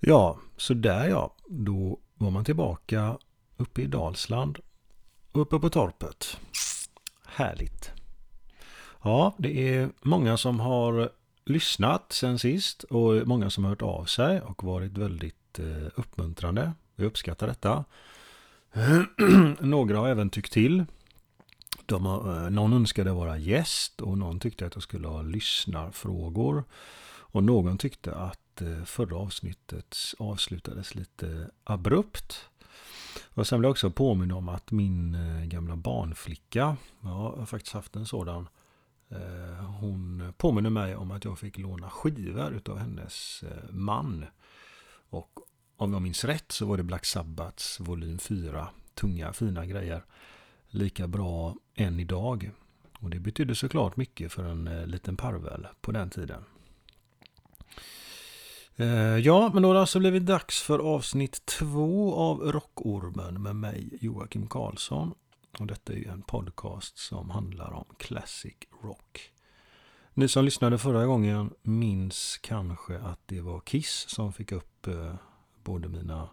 Ja, 0.00 0.38
så 0.56 0.74
där 0.74 1.08
ja. 1.08 1.34
Då 1.48 1.98
var 2.14 2.30
man 2.30 2.44
tillbaka 2.44 3.18
uppe 3.56 3.82
i 3.82 3.86
Dalsland. 3.86 4.58
Uppe 5.32 5.58
på 5.58 5.70
torpet. 5.70 6.40
Härligt. 7.26 7.90
Ja, 9.02 9.34
det 9.38 9.74
är 9.76 9.90
många 10.02 10.36
som 10.36 10.60
har 10.60 11.10
lyssnat 11.44 12.12
sen 12.12 12.38
sist 12.38 12.82
och 12.82 13.26
många 13.26 13.50
som 13.50 13.64
har 13.64 13.70
hört 13.70 13.82
av 13.82 14.04
sig 14.04 14.40
och 14.40 14.64
varit 14.64 14.98
väldigt 14.98 15.58
eh, 15.58 15.90
uppmuntrande. 15.94 16.72
Jag 16.96 17.06
uppskattar 17.06 17.46
detta. 17.46 17.84
Några 19.60 19.98
har 19.98 20.08
även 20.08 20.30
tyckt 20.30 20.52
till. 20.52 20.84
De 21.86 22.06
har, 22.06 22.44
eh, 22.44 22.50
någon 22.50 22.72
önskade 22.72 23.12
vara 23.12 23.38
gäst 23.38 24.00
och 24.00 24.18
någon 24.18 24.40
tyckte 24.40 24.66
att 24.66 24.74
jag 24.74 24.82
skulle 24.82 25.08
ha 25.08 25.22
lyssnarfrågor. 25.22 26.64
Och 27.30 27.44
någon 27.44 27.78
tyckte 27.78 28.14
att 28.14 28.40
Eh, 28.60 28.84
förra 28.84 29.16
avsnittet 29.16 29.96
avslutades 30.18 30.94
lite 30.94 31.50
abrupt. 31.64 32.48
Och 33.34 33.46
sen 33.46 33.58
vill 33.58 33.64
jag 33.64 33.70
också 33.70 33.90
påminna 33.90 34.36
om 34.36 34.48
att 34.48 34.70
min 34.70 35.14
eh, 35.14 35.44
gamla 35.44 35.76
barnflicka, 35.76 36.76
jag 37.00 37.08
har 37.08 37.46
faktiskt 37.46 37.74
haft 37.74 37.96
en 37.96 38.06
sådan, 38.06 38.48
eh, 39.08 39.64
hon 39.80 40.32
påminner 40.36 40.70
mig 40.70 40.96
om 40.96 41.10
att 41.10 41.24
jag 41.24 41.38
fick 41.38 41.58
låna 41.58 41.90
skivor 41.90 42.52
utav 42.52 42.78
hennes 42.78 43.44
man. 43.70 44.26
Och 45.10 45.38
om 45.76 45.92
jag 45.92 46.02
minns 46.02 46.24
rätt 46.24 46.52
så 46.52 46.66
var 46.66 46.76
det 46.76 46.82
Black 46.82 47.04
Sabbaths 47.04 47.80
volym 47.80 48.18
4. 48.18 48.68
Tunga, 48.94 49.32
fina 49.32 49.66
grejer. 49.66 50.04
Lika 50.68 51.06
bra 51.06 51.56
än 51.74 52.00
idag. 52.00 52.50
Och 53.00 53.10
det 53.10 53.18
betydde 53.18 53.54
såklart 53.54 53.96
mycket 53.96 54.32
för 54.32 54.44
en 54.44 54.64
liten 54.64 55.16
parvel 55.16 55.66
på 55.80 55.92
den 55.92 56.10
tiden. 56.10 56.44
Eh, 58.80 59.18
ja, 59.18 59.50
men 59.54 59.62
då 59.62 59.68
har 59.68 59.74
det 59.74 59.80
alltså 59.80 59.98
blivit 59.98 60.26
dags 60.26 60.62
för 60.62 60.78
avsnitt 60.78 61.46
två 61.46 62.14
av 62.14 62.40
Rockormen 62.40 63.42
med 63.42 63.56
mig, 63.56 63.98
Joakim 64.00 64.46
Karlsson. 64.46 65.14
Och 65.58 65.66
detta 65.66 65.92
är 65.92 65.96
ju 65.96 66.08
en 66.08 66.22
podcast 66.22 66.98
som 66.98 67.30
handlar 67.30 67.72
om 67.72 67.84
classic 67.98 68.54
rock. 68.82 69.32
Ni 70.14 70.28
som 70.28 70.44
lyssnade 70.44 70.78
förra 70.78 71.06
gången 71.06 71.50
minns 71.62 72.38
kanske 72.42 72.98
att 72.98 73.20
det 73.26 73.40
var 73.40 73.60
Kiss 73.60 74.04
som 74.08 74.32
fick 74.32 74.52
upp 74.52 74.86
eh, 74.86 75.14
både 75.64 75.88
mina 75.88 76.28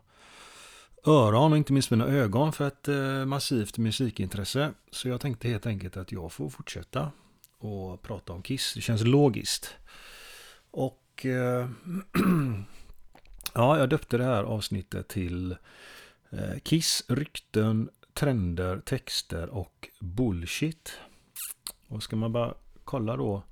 öron 1.05 1.51
och 1.51 1.57
inte 1.57 1.73
minst 1.73 1.91
mina 1.91 2.05
ögon 2.05 2.53
för 2.53 2.67
ett 2.67 2.87
eh, 2.87 3.25
massivt 3.25 3.77
musikintresse. 3.77 4.73
Så 4.91 5.09
jag 5.09 5.21
tänkte 5.21 5.47
helt 5.47 5.65
enkelt 5.65 5.97
att 5.97 6.11
jag 6.11 6.31
får 6.31 6.49
fortsätta 6.49 7.11
och 7.57 8.01
prata 8.01 8.33
om 8.33 8.41
Kiss. 8.41 8.73
Det 8.75 8.81
känns 8.81 9.03
logiskt. 9.03 9.75
Och 10.71 11.01
eh, 11.23 11.69
ja, 13.53 13.79
jag 13.79 13.89
döpte 13.89 14.17
det 14.17 14.23
här 14.23 14.43
avsnittet 14.43 15.07
till 15.07 15.55
eh, 16.29 16.59
Kiss, 16.63 17.03
rykten, 17.07 17.89
trender, 18.13 18.79
texter 18.79 19.49
och 19.49 19.89
bullshit. 19.99 20.97
Och 21.87 22.03
ska 22.03 22.15
man 22.15 22.31
bara 22.31 22.53
kolla 22.83 23.17
då 23.17 23.43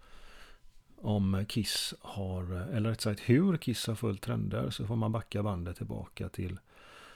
om 1.03 1.45
Kiss 1.47 1.94
har, 2.00 2.44
eller 2.73 2.89
rätt 2.89 3.02
sagt 3.02 3.22
hur 3.25 3.58
Kiss 3.58 3.88
har 3.88 3.95
följt 3.95 4.22
trender 4.22 4.70
så 4.70 4.88
får 4.88 4.95
man 4.95 5.11
backa 5.11 5.44
bandet 5.44 5.77
tillbaka 5.77 6.30
till 6.30 6.59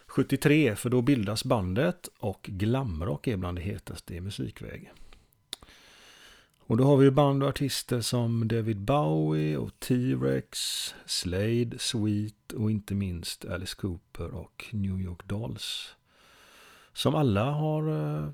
73 0.08 0.76
för 0.76 0.90
då 0.90 1.02
bildas 1.02 1.44
bandet 1.44 2.10
och 2.20 2.42
glamrock 2.44 3.28
är 3.28 3.38
bland 3.38 3.58
det 3.58 3.62
hetaste 3.62 4.16
i 4.16 4.22
musikväg. 4.22 4.92
Och 6.68 6.78
då 6.78 6.84
har 6.84 6.98
vi 6.98 7.06
ju 7.06 7.12
band 7.12 7.44
och 7.44 7.50
artister 7.50 8.02
som 8.02 8.48
David 8.48 8.78
Bowie 8.78 9.58
och 9.58 9.80
T-Rex, 9.80 10.60
Slade, 11.06 11.80
Sweet 11.80 12.54
och 12.54 12.72
inte 12.72 12.96
minst 12.96 13.46
Alice 13.46 13.76
Cooper 13.76 14.34
och 14.34 14.66
New 14.72 15.02
York 15.02 15.28
Dolls. 15.28 15.96
Som 16.94 17.16
alla 17.16 17.52
har 17.52 17.90
eh, 17.90 18.30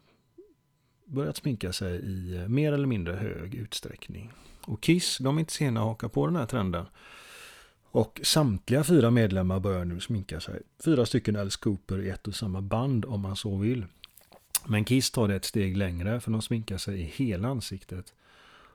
börjat 1.05 1.37
sminka 1.37 1.73
sig 1.73 1.99
i 1.99 2.35
eh, 2.35 2.47
mer 2.47 2.73
eller 2.73 2.87
mindre 2.87 3.13
hög 3.13 3.55
utsträckning. 3.55 4.31
Och 4.61 4.81
Kiss, 4.81 5.17
de 5.17 5.37
är 5.37 5.39
inte 5.39 5.53
sena 5.53 5.79
att 5.79 5.85
haka 5.85 6.09
på 6.09 6.25
den 6.25 6.35
här 6.35 6.45
trenden. 6.45 6.85
Och 7.83 8.19
samtliga 8.23 8.83
fyra 8.83 9.11
medlemmar 9.11 9.59
börjar 9.59 9.85
nu 9.85 9.99
sminka 9.99 10.39
sig. 10.39 10.61
Fyra 10.85 11.05
stycken 11.05 11.35
Alice 11.35 11.59
Cooper 11.61 12.01
i 12.01 12.09
ett 12.09 12.27
och 12.27 12.35
samma 12.35 12.61
band 12.61 13.05
om 13.05 13.21
man 13.21 13.35
så 13.35 13.57
vill. 13.57 13.85
Men 14.65 14.85
Kiss 14.85 15.11
tar 15.11 15.27
det 15.27 15.35
ett 15.35 15.45
steg 15.45 15.77
längre 15.77 16.19
för 16.19 16.31
de 16.31 16.41
sminkar 16.41 16.77
sig 16.77 16.99
i 16.99 17.03
hela 17.03 17.47
ansiktet. 17.47 18.13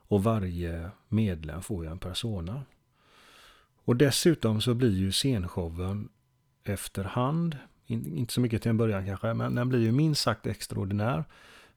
Och 0.09 0.23
varje 0.23 0.91
medlem 1.09 1.63
får 1.63 1.85
ju 1.85 1.91
en 1.91 1.99
persona. 1.99 2.63
Och 3.85 3.97
dessutom 3.97 4.61
så 4.61 4.75
blir 4.75 4.97
ju 4.97 5.13
scenshowen 5.13 6.09
efterhand 6.65 7.57
inte 7.89 8.33
så 8.33 8.41
mycket 8.41 8.63
till 8.63 8.71
en 8.71 8.77
början 8.77 9.07
kanske, 9.07 9.35
men 9.35 9.55
den 9.55 9.69
blir 9.69 9.81
ju 9.81 9.93
minst 9.93 10.23
sagt 10.23 10.47
extraordinär. 10.47 11.25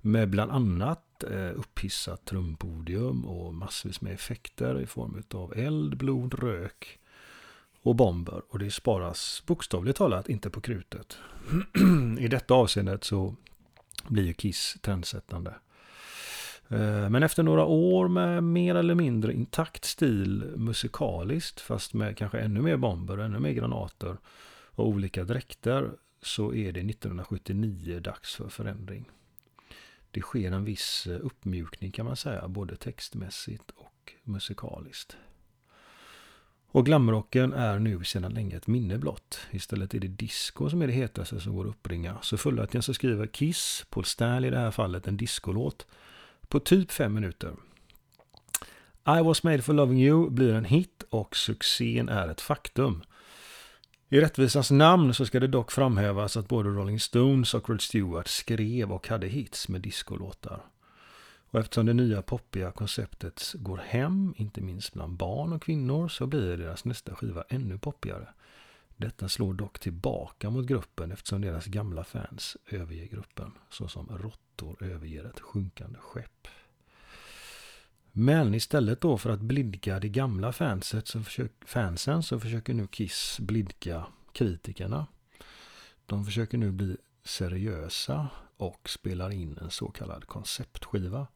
Med 0.01 0.29
bland 0.29 0.51
annat 0.51 1.23
eh, 1.23 1.59
upphissat 1.59 2.25
trumpodium 2.25 3.25
och 3.25 3.53
massvis 3.53 4.01
med 4.01 4.13
effekter 4.13 4.81
i 4.81 4.85
form 4.85 5.23
av 5.33 5.53
eld, 5.57 5.97
blod, 5.97 6.33
rök 6.33 6.99
och 7.81 7.95
bomber. 7.95 8.41
Och 8.49 8.59
det 8.59 8.71
sparas 8.71 9.43
bokstavligt 9.45 9.97
talat 9.97 10.29
inte 10.29 10.49
på 10.49 10.61
krutet. 10.61 11.17
I 12.19 12.27
detta 12.27 12.53
avseendet 12.53 13.03
så 13.03 13.35
blir 14.07 14.23
ju 14.23 14.33
Kiss 14.33 14.77
trendsättande. 14.81 15.53
Eh, 16.71 17.09
men 17.09 17.23
efter 17.23 17.43
några 17.43 17.65
år 17.65 18.07
med 18.07 18.43
mer 18.43 18.75
eller 18.75 18.95
mindre 18.95 19.33
intakt 19.33 19.85
stil 19.85 20.53
musikaliskt, 20.55 21.61
fast 21.61 21.93
med 21.93 22.17
kanske 22.17 22.39
ännu 22.39 22.61
mer 22.61 22.77
bomber, 22.77 23.17
ännu 23.17 23.39
mer 23.39 23.51
granater, 23.51 24.17
och 24.73 24.87
olika 24.87 25.23
dräkter 25.23 25.91
så 26.21 26.53
är 26.53 26.71
det 26.71 26.79
1979 26.79 27.99
dags 27.99 28.35
för 28.35 28.49
förändring. 28.49 29.09
Det 30.11 30.21
sker 30.21 30.51
en 30.51 30.65
viss 30.65 31.07
eh, 31.07 31.19
uppmjukning 31.21 31.91
kan 31.91 32.05
man 32.05 32.15
säga, 32.15 32.47
både 32.47 32.75
textmässigt 32.75 33.71
och 33.75 34.13
musikaliskt. 34.23 35.17
Och 36.73 36.85
glamrocken 36.85 37.53
är 37.53 37.79
nu 37.79 38.03
sedan 38.03 38.33
länge 38.33 38.57
ett 38.57 38.67
minne 38.67 38.97
blott. 38.97 39.39
Istället 39.51 39.93
är 39.93 39.99
det 39.99 40.07
disco 40.07 40.69
som 40.69 40.81
är 40.81 40.87
det 40.87 40.93
hetaste 40.93 41.39
som 41.39 41.55
går 41.55 41.65
att 41.65 41.69
uppringa. 41.69 42.17
Så 42.21 42.37
följaktligen 42.37 42.83
så 42.83 42.93
skriver 42.93 43.27
Kiss, 43.27 43.85
Paul 43.89 44.05
Stanley 44.05 44.47
i 44.47 44.51
det 44.51 44.59
här 44.59 44.71
fallet, 44.71 45.07
en 45.07 45.17
discolåt 45.17 45.87
på 46.51 46.59
typ 46.59 46.91
fem 46.91 47.13
minuter. 47.13 47.55
I 49.07 49.21
was 49.21 49.43
made 49.43 49.61
for 49.61 49.73
loving 49.73 50.01
you 50.01 50.29
blir 50.29 50.53
en 50.53 50.65
hit 50.65 51.03
och 51.09 51.35
succén 51.35 52.09
är 52.09 52.27
ett 52.27 52.41
faktum. 52.41 53.03
I 54.09 54.21
rättvisans 54.21 54.71
namn 54.71 55.13
så 55.13 55.25
ska 55.25 55.39
det 55.39 55.47
dock 55.47 55.71
framhävas 55.71 56.37
att 56.37 56.47
både 56.47 56.69
Rolling 56.69 56.99
Stones 56.99 57.53
och 57.53 57.69
Rod 57.69 57.81
Stewart 57.81 58.27
skrev 58.27 58.91
och 58.91 59.07
hade 59.07 59.27
hits 59.27 59.69
med 59.69 59.81
discolåtar. 59.81 60.61
Och 61.49 61.59
eftersom 61.59 61.85
det 61.85 61.93
nya 61.93 62.21
poppiga 62.21 62.71
konceptet 62.71 63.53
går 63.55 63.77
hem, 63.77 64.33
inte 64.37 64.61
minst 64.61 64.93
bland 64.93 65.17
barn 65.17 65.53
och 65.53 65.63
kvinnor, 65.63 66.07
så 66.07 66.27
blir 66.27 66.57
deras 66.57 66.85
nästa 66.85 67.15
skiva 67.15 67.43
ännu 67.49 67.77
poppigare. 67.77 68.27
Detta 68.97 69.29
slår 69.29 69.53
dock 69.53 69.79
tillbaka 69.79 70.49
mot 70.49 70.65
gruppen 70.65 71.11
eftersom 71.11 71.41
deras 71.41 71.65
gamla 71.65 72.03
fans 72.03 72.57
överger 72.69 73.07
gruppen, 73.07 73.51
så 73.69 73.87
som 73.87 74.09
motor 74.61 74.83
överger 74.83 75.25
ett 75.25 75.39
sjunkande 75.39 75.99
skepp. 75.99 76.47
Men 78.11 78.55
istället 78.55 79.01
då 79.01 79.17
för 79.17 79.29
att 79.29 79.41
blidka 79.41 79.99
det 79.99 80.09
gamla 80.09 80.51
fanset 80.51 81.07
så 81.07 81.23
försök, 81.23 81.51
fansen 81.65 82.23
så 82.23 82.39
försöker 82.39 82.73
nu 82.73 82.87
Kiss 82.87 83.39
blidka 83.39 84.05
kritikerna. 84.31 85.07
De 86.05 86.25
försöker 86.25 86.57
nu 86.57 86.71
bli 86.71 86.97
seriösa 87.23 88.27
och 88.57 88.89
spelar 88.89 89.29
in 89.29 89.57
en 89.57 89.71
så 89.71 89.91
kallad 89.91 90.27
konceptskiva. 90.27 91.27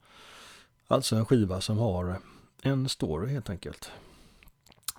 Alltså 0.88 1.16
en 1.16 1.26
skiva 1.26 1.62
som 1.62 1.78
har 1.78 2.20
en 2.62 2.90
story 2.90 3.32
helt 3.32 3.50
enkelt. 3.50 3.92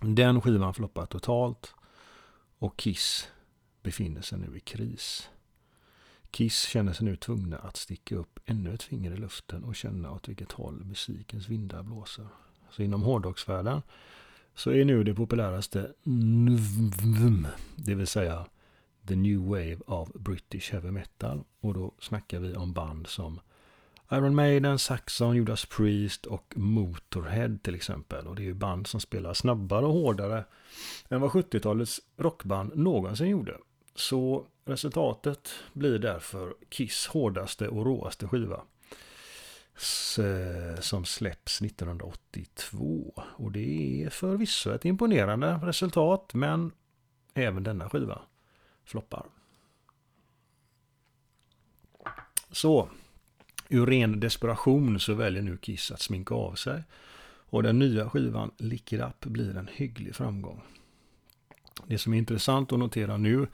Den 0.00 0.40
skivan 0.40 0.74
floppar 0.74 1.06
totalt 1.06 1.74
och 2.58 2.76
Kiss 2.76 3.28
befinner 3.82 4.22
sig 4.22 4.38
nu 4.38 4.56
i 4.56 4.60
kris. 4.60 5.28
Kiss 6.36 6.62
känner 6.62 6.92
sig 6.92 7.04
nu 7.04 7.16
tvungna 7.16 7.56
att 7.56 7.76
sticka 7.76 8.16
upp 8.16 8.38
ännu 8.44 8.74
ett 8.74 8.82
finger 8.82 9.12
i 9.12 9.16
luften 9.16 9.64
och 9.64 9.76
känna 9.76 10.12
åt 10.12 10.28
vilket 10.28 10.52
håll 10.52 10.84
musikens 10.84 11.48
vindar 11.48 11.82
blåser. 11.82 12.26
Så 12.70 12.82
inom 12.82 13.02
hårdrocksvärlden 13.02 13.82
så 14.54 14.70
är 14.70 14.84
nu 14.84 15.04
det 15.04 15.14
populäraste 15.14 15.92
NVM, 16.02 17.46
det 17.76 17.94
vill 17.94 18.06
säga 18.06 18.46
The 19.08 19.16
New 19.16 19.38
Wave 19.38 19.76
of 19.86 20.08
British 20.14 20.72
Heavy 20.72 20.90
Metal. 20.90 21.44
Och 21.60 21.74
då 21.74 21.92
snackar 21.98 22.40
vi 22.40 22.54
om 22.54 22.72
band 22.72 23.06
som 23.06 23.40
Iron 24.10 24.34
Maiden, 24.34 24.78
Saxon, 24.78 25.36
Judas 25.36 25.66
Priest 25.66 26.26
och 26.26 26.54
Motorhead 26.56 27.58
till 27.62 27.74
exempel. 27.74 28.26
Och 28.26 28.36
det 28.36 28.42
är 28.42 28.46
ju 28.46 28.54
band 28.54 28.86
som 28.86 29.00
spelar 29.00 29.34
snabbare 29.34 29.86
och 29.86 29.92
hårdare 29.92 30.44
än 31.08 31.20
vad 31.20 31.30
70-talets 31.30 32.00
rockband 32.16 32.76
någonsin 32.76 33.28
gjorde. 33.28 33.56
Så 33.96 34.46
resultatet 34.64 35.50
blir 35.72 35.98
därför 35.98 36.54
Kiss 36.68 37.06
hårdaste 37.06 37.68
och 37.68 37.86
råaste 37.86 38.28
skiva. 38.28 38.62
Eh, 40.18 40.80
som 40.80 41.04
släpps 41.04 41.62
1982. 41.62 43.14
Och 43.16 43.52
det 43.52 44.04
är 44.04 44.10
förvisso 44.10 44.70
ett 44.70 44.84
imponerande 44.84 45.54
resultat 45.62 46.34
men 46.34 46.72
även 47.34 47.62
denna 47.62 47.90
skiva 47.90 48.22
floppar. 48.84 49.26
Så, 52.50 52.88
ur 53.68 53.86
ren 53.86 54.20
desperation 54.20 55.00
så 55.00 55.14
väljer 55.14 55.42
nu 55.42 55.56
Kiss 55.56 55.90
att 55.90 56.00
sminka 56.00 56.34
av 56.34 56.54
sig. 56.54 56.82
Och 57.48 57.62
den 57.62 57.78
nya 57.78 58.10
skivan 58.10 58.50
Lick 58.56 58.92
It 58.92 59.00
Up 59.00 59.20
blir 59.20 59.56
en 59.56 59.68
hygglig 59.72 60.14
framgång. 60.14 60.62
Det 61.86 61.98
som 61.98 62.14
är 62.14 62.18
intressant 62.18 62.72
att 62.72 62.78
notera 62.78 63.16
nu 63.16 63.46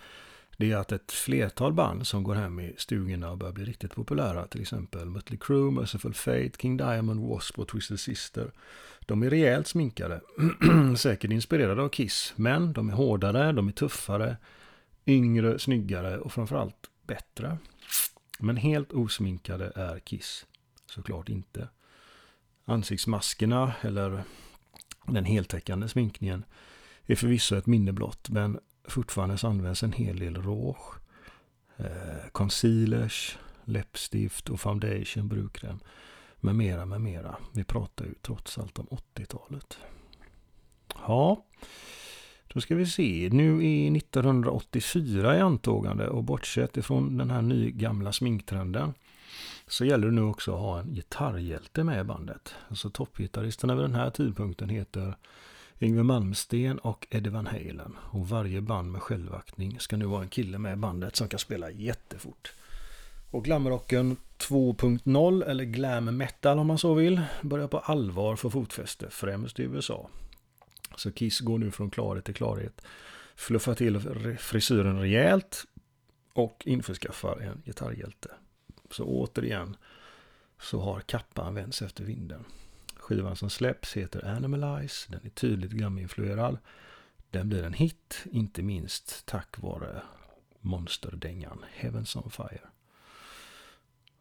det 0.56 0.72
är 0.72 0.76
att 0.76 0.92
ett 0.92 1.12
flertal 1.12 1.72
band 1.72 2.06
som 2.06 2.22
går 2.22 2.34
hem 2.34 2.60
i 2.60 2.74
stugorna 2.78 3.30
och 3.30 3.38
börjar 3.38 3.52
bli 3.52 3.64
riktigt 3.64 3.94
populära, 3.94 4.46
till 4.46 4.60
exempel 4.60 5.10
Mötley 5.10 5.38
Crüe, 5.38 5.70
Merciful 5.70 6.14
Fate, 6.14 6.50
King 6.58 6.76
Diamond, 6.76 7.20
Wasp 7.28 7.58
och 7.58 7.68
Twisted 7.68 8.00
Sister, 8.00 8.52
de 9.00 9.22
är 9.22 9.30
rejält 9.30 9.66
sminkade. 9.66 10.20
Säkert 10.96 11.30
inspirerade 11.30 11.82
av 11.82 11.88
Kiss, 11.88 12.32
men 12.36 12.72
de 12.72 12.88
är 12.88 12.92
hårdare, 12.92 13.52
de 13.52 13.68
är 13.68 13.72
tuffare, 13.72 14.36
yngre, 15.06 15.58
snyggare 15.58 16.18
och 16.18 16.32
framförallt 16.32 16.90
bättre. 17.06 17.58
Men 18.38 18.56
helt 18.56 18.92
osminkade 18.92 19.72
är 19.74 19.98
Kiss 19.98 20.46
såklart 20.86 21.28
inte. 21.28 21.68
Ansiktsmaskerna 22.64 23.72
eller 23.80 24.24
den 25.06 25.24
heltäckande 25.24 25.88
sminkningen 25.88 26.44
är 27.06 27.16
förvisso 27.16 27.56
ett 27.56 27.66
minne 27.66 27.92
blott, 27.92 28.28
men 28.30 28.58
fortfarande 28.84 29.38
så 29.38 29.48
används 29.48 29.82
en 29.82 29.92
hel 29.92 30.18
del 30.18 30.42
rouge, 30.42 31.00
eh, 31.76 32.28
concealers, 32.32 33.38
läppstift 33.64 34.48
och 34.48 34.60
foundation, 34.60 35.28
brukrem 35.28 35.78
med 36.40 36.54
mera, 36.54 36.86
med 36.86 37.00
mera. 37.00 37.36
Vi 37.52 37.64
pratar 37.64 38.04
ju 38.04 38.14
trots 38.22 38.58
allt 38.58 38.78
om 38.78 38.86
80-talet. 38.86 39.78
Ja, 41.06 41.44
då 42.52 42.60
ska 42.60 42.74
vi 42.74 42.86
se. 42.86 43.28
Nu 43.32 43.52
är 43.54 43.96
1984 43.96 45.36
i 45.36 45.40
antågande 45.40 46.08
och 46.08 46.24
bortsett 46.24 46.76
ifrån 46.76 47.16
den 47.16 47.30
här 47.30 47.42
nygamla 47.42 48.12
sminktrenden 48.12 48.94
så 49.66 49.84
gäller 49.84 50.06
det 50.06 50.12
nu 50.12 50.22
också 50.22 50.54
att 50.54 50.60
ha 50.60 50.80
en 50.80 50.94
gitarrhjälte 50.94 51.84
med 51.84 52.00
i 52.00 52.04
bandet. 52.04 52.54
Alltså 52.68 52.90
toppgitarristerna 52.90 53.74
vid 53.74 53.84
den 53.84 53.94
här 53.94 54.10
tidpunkten 54.10 54.68
heter 54.68 55.16
Yngwie 55.80 56.02
Malmsten 56.02 56.78
och 56.78 57.06
Eddie 57.10 57.30
Van 57.30 57.46
Halen. 57.46 57.96
Och 58.00 58.28
varje 58.28 58.60
band 58.60 58.92
med 58.92 59.02
självaktning 59.02 59.80
ska 59.80 59.96
nu 59.96 60.04
vara 60.04 60.22
en 60.22 60.28
kille 60.28 60.58
med 60.58 60.78
bandet 60.78 61.16
som 61.16 61.28
kan 61.28 61.38
spela 61.38 61.70
jättefort. 61.70 62.52
Och 63.30 63.44
glamrocken 63.44 64.16
2.0 64.38 65.44
eller 65.44 65.64
glam 65.64 66.04
metal 66.16 66.58
om 66.58 66.66
man 66.66 66.78
så 66.78 66.94
vill 66.94 67.22
börjar 67.42 67.68
på 67.68 67.78
allvar 67.78 68.36
få 68.36 68.50
fotfäste, 68.50 69.10
främst 69.10 69.60
i 69.60 69.62
USA. 69.62 70.08
Så 70.96 71.12
Kiss 71.12 71.40
går 71.40 71.58
nu 71.58 71.70
från 71.70 71.90
klarhet 71.90 72.24
till 72.24 72.34
klarhet, 72.34 72.82
fluffar 73.34 73.74
till 73.74 74.00
frisyren 74.38 75.00
rejält 75.00 75.64
och 76.32 76.62
införskaffar 76.66 77.40
en 77.40 77.62
gitarrhjälte. 77.64 78.30
Så 78.90 79.04
återigen 79.04 79.76
så 80.60 80.80
har 80.80 81.00
kappan 81.00 81.54
vänts 81.54 81.82
efter 81.82 82.04
vinden. 82.04 82.44
Skivan 83.02 83.36
som 83.36 83.50
släpps 83.50 83.96
heter 83.96 84.28
Animalize, 84.28 85.06
den 85.10 85.20
är 85.24 85.30
tydligt 85.30 85.70
glaminfluerad. 85.70 86.58
Den 87.30 87.48
blir 87.48 87.64
en 87.64 87.72
hit, 87.72 88.24
inte 88.30 88.62
minst 88.62 89.26
tack 89.26 89.58
vare 89.58 90.02
monsterdängan 90.60 91.64
Heavens 91.72 92.16
on 92.16 92.30
Fire. 92.30 92.68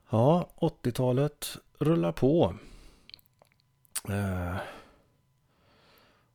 Ja, 0.09 0.49
80-talet 0.55 1.57
rullar 1.79 2.11
på. 2.11 2.55
Eh, 4.09 4.57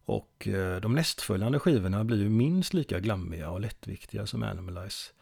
och 0.04 0.48
eh, 0.48 0.80
de 0.80 0.94
nästföljande 0.94 1.58
skivorna 1.58 2.04
blir 2.04 2.22
ju 2.22 2.28
minst 2.28 2.74
lika 2.74 3.00
glammiga 3.00 3.50
och 3.50 3.60
lättviktiga 3.60 4.26
som 4.26 4.42
Animalize. 4.42 5.12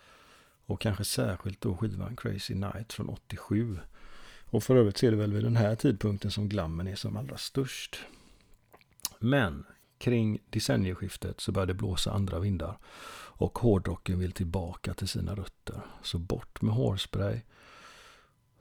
Och 0.67 0.81
kanske 0.81 1.05
särskilt 1.05 1.61
då 1.61 1.77
skivan 1.77 2.17
Crazy 2.17 2.55
Night 2.55 2.93
från 2.93 3.09
87. 3.09 3.79
Och 4.47 4.63
för 4.63 4.77
övrigt 4.77 4.99
ser 4.99 5.11
det 5.11 5.17
väl 5.17 5.33
vid 5.33 5.45
den 5.45 5.57
här 5.57 5.75
tidpunkten 5.75 6.31
som 6.31 6.49
glammen 6.49 6.89
är 6.89 6.95
som 6.97 7.17
allra 7.17 7.37
störst. 7.37 7.99
Men 9.19 9.65
kring 9.99 10.39
decennieskiftet 10.51 11.41
så 11.41 11.53
börjar 11.53 11.67
det 11.67 11.75
blåsa 11.75 12.13
andra 12.13 12.39
vindar. 12.39 12.79
Och 13.37 13.59
hårdrocken 13.59 14.19
vill 14.19 14.33
tillbaka 14.33 14.95
till 14.95 15.09
sina 15.09 15.35
rötter. 15.35 15.81
Så 16.03 16.19
bort 16.19 16.63
med 16.63 16.75
hårspray, 16.75 17.41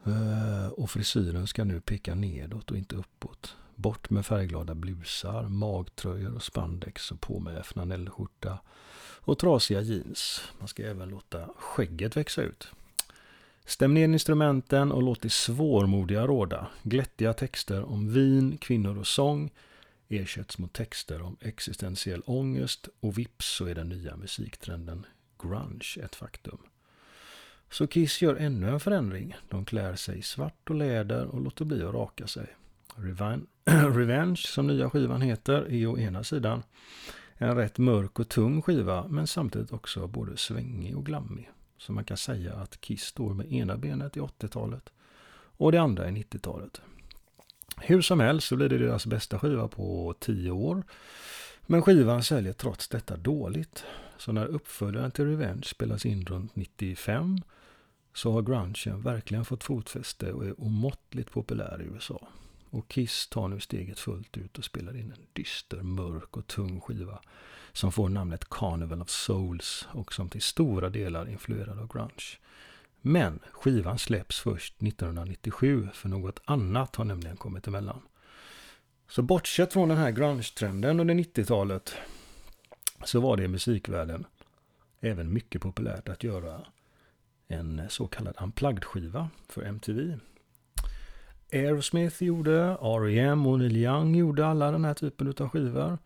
eh, 0.06 0.68
och 0.68 0.90
frisyren 0.90 1.48
ska 1.48 1.64
nu 1.64 1.82
peka 1.82 2.16
nedåt 2.16 2.72
och 2.72 2.78
inte 2.78 2.96
uppåt. 2.96 3.56
Bort 3.76 4.10
med 4.10 4.26
färgglada 4.26 4.76
blusar, 4.76 5.44
magtröjor 5.44 6.36
och 6.36 6.44
spandex 6.44 7.12
och 7.12 7.22
på 7.22 7.40
med 7.40 7.66
flanellskjorta 7.66 8.60
och 9.20 9.40
trasiga 9.40 9.82
jeans. 9.82 10.42
Man 10.60 10.68
ska 10.68 10.84
även 10.84 11.10
låta 11.10 11.50
skägget 11.58 12.18
växa 12.18 12.42
ut. 12.42 12.68
Stäm 13.66 13.94
ner 13.94 14.04
instrumenten 14.04 14.92
och 14.92 15.04
låt 15.04 15.22
det 15.22 15.32
svårmodiga 15.32 16.28
råda. 16.28 16.68
Glättiga 16.84 17.34
texter 17.34 17.84
om 17.84 18.14
vin, 18.14 18.58
kvinnor 18.58 18.98
och 18.98 19.08
sång 19.08 19.52
ersätts 20.10 20.58
mot 20.58 20.74
texter 20.74 21.22
om 21.22 21.38
existentiell 21.42 22.22
ångest 22.26 22.90
och 23.00 23.18
vips 23.18 23.46
så 23.46 23.66
är 23.66 23.76
den 23.76 23.90
nya 23.90 24.16
musiktrenden 24.16 25.06
grunge 25.42 25.98
ett 26.04 26.16
faktum. 26.16 26.58
Så 27.72 27.88
Kiss 27.88 28.22
gör 28.22 28.36
ännu 28.36 28.70
en 28.70 28.80
förändring. 28.80 29.36
De 29.50 29.66
klär 29.66 29.96
sig 29.96 30.18
i 30.18 30.22
svart 30.22 30.70
och 30.70 30.76
läder 30.76 31.26
och 31.26 31.42
låter 31.42 31.66
bli 31.66 31.84
att 31.84 31.94
raka 31.94 32.28
sig. 32.28 32.48
Revenge, 33.96 34.38
som 34.38 34.68
nya 34.68 34.90
skivan 34.90 35.22
heter, 35.22 35.74
är 35.74 35.88
å 35.88 35.98
ena 35.98 36.24
sidan 36.24 36.64
en 37.36 37.56
rätt 37.56 37.78
mörk 37.78 38.20
och 38.20 38.30
tung 38.30 38.62
skiva, 38.62 39.08
men 39.08 39.28
samtidigt 39.28 39.72
också 39.72 40.08
både 40.08 40.38
svängig 40.38 40.98
och 40.98 41.06
glammig. 41.06 41.52
Så 41.78 41.92
man 41.92 42.06
kan 42.06 42.18
säga 42.18 42.54
att 42.54 42.82
Kiss 42.82 43.04
står 43.04 43.34
med 43.34 43.52
ena 43.52 43.78
benet 43.78 44.18
i 44.18 44.20
80-talet 44.20 44.90
och 45.58 45.72
det 45.72 45.78
andra 45.78 46.10
i 46.10 46.12
90-talet. 46.12 46.82
Hur 47.78 48.02
som 48.02 48.20
helst 48.20 48.48
så 48.48 48.56
blir 48.56 48.70
det 48.70 48.78
deras 48.78 49.06
bästa 49.06 49.40
skiva 49.40 49.68
på 49.68 50.16
10 50.20 50.52
år. 50.52 50.84
Men 51.62 51.82
skivan 51.82 52.24
säljer 52.24 52.54
trots 52.54 52.88
detta 52.88 53.18
dåligt. 53.18 53.86
Så 54.18 54.32
när 54.32 54.46
uppföljaren 54.46 55.12
till 55.12 55.26
Revenge 55.26 55.64
spelas 55.64 56.06
in 56.06 56.26
runt 56.26 56.56
95 56.56 57.38
så 58.14 58.32
har 58.32 58.42
grungen 58.42 59.02
verkligen 59.02 59.46
fått 59.46 59.64
fotfäste 59.64 60.34
och 60.34 60.46
är 60.46 60.62
omåttligt 60.62 61.32
populär 61.32 61.82
i 61.82 61.96
USA. 61.96 62.28
Och 62.74 62.88
Kiss 62.88 63.28
tar 63.28 63.48
nu 63.48 63.60
steget 63.60 64.00
fullt 64.00 64.38
ut 64.38 64.58
och 64.58 64.66
spelar 64.66 64.98
in 64.98 65.12
en 65.12 65.26
dyster, 65.34 65.82
mörk 65.82 66.38
och 66.38 66.48
tung 66.48 66.82
skiva 66.82 67.22
som 67.72 67.92
får 67.92 68.10
namnet 68.10 68.50
Carnival 68.50 69.02
of 69.02 69.10
Souls 69.10 69.88
och 69.92 70.14
som 70.14 70.30
till 70.30 70.42
stora 70.42 70.90
delar 70.90 71.30
influerad 71.30 71.80
av 71.80 71.88
grunge. 71.88 72.40
Men 73.02 73.40
skivan 73.52 74.00
släpps 74.00 74.40
först 74.40 74.82
1997 74.82 75.90
för 75.94 76.10
något 76.10 76.40
annat 76.46 76.96
har 76.96 77.06
nämligen 77.06 77.38
kommit 77.38 77.68
emellan. 77.68 78.02
Så 79.08 79.22
bortsett 79.22 79.74
från 79.74 79.90
den 79.90 79.98
här 79.98 80.12
grunge-trenden 80.12 81.00
under 81.00 81.16
90-talet 81.16 81.96
så 83.04 83.20
var 83.20 83.38
det 83.38 83.44
i 83.44 83.48
musikvärlden 83.48 84.26
även 85.00 85.34
mycket 85.34 85.62
populärt 85.62 86.10
att 86.10 86.24
göra 86.24 86.66
en 87.48 87.82
så 87.90 88.08
kallad 88.08 88.36
unplugged-skiva 88.38 89.30
för 89.50 89.62
MTV. 89.62 90.18
Aerosmith 91.54 92.24
gjorde, 92.24 92.78
R.E.M. 92.82 93.48
och 93.48 93.60
Neil 93.60 93.78
Young 93.78 94.16
gjorde 94.16 94.48
alla 94.48 94.72
den 94.72 94.86
här 94.86 94.94
typen 94.94 95.34
av 95.40 95.50
skivor. 95.50 95.98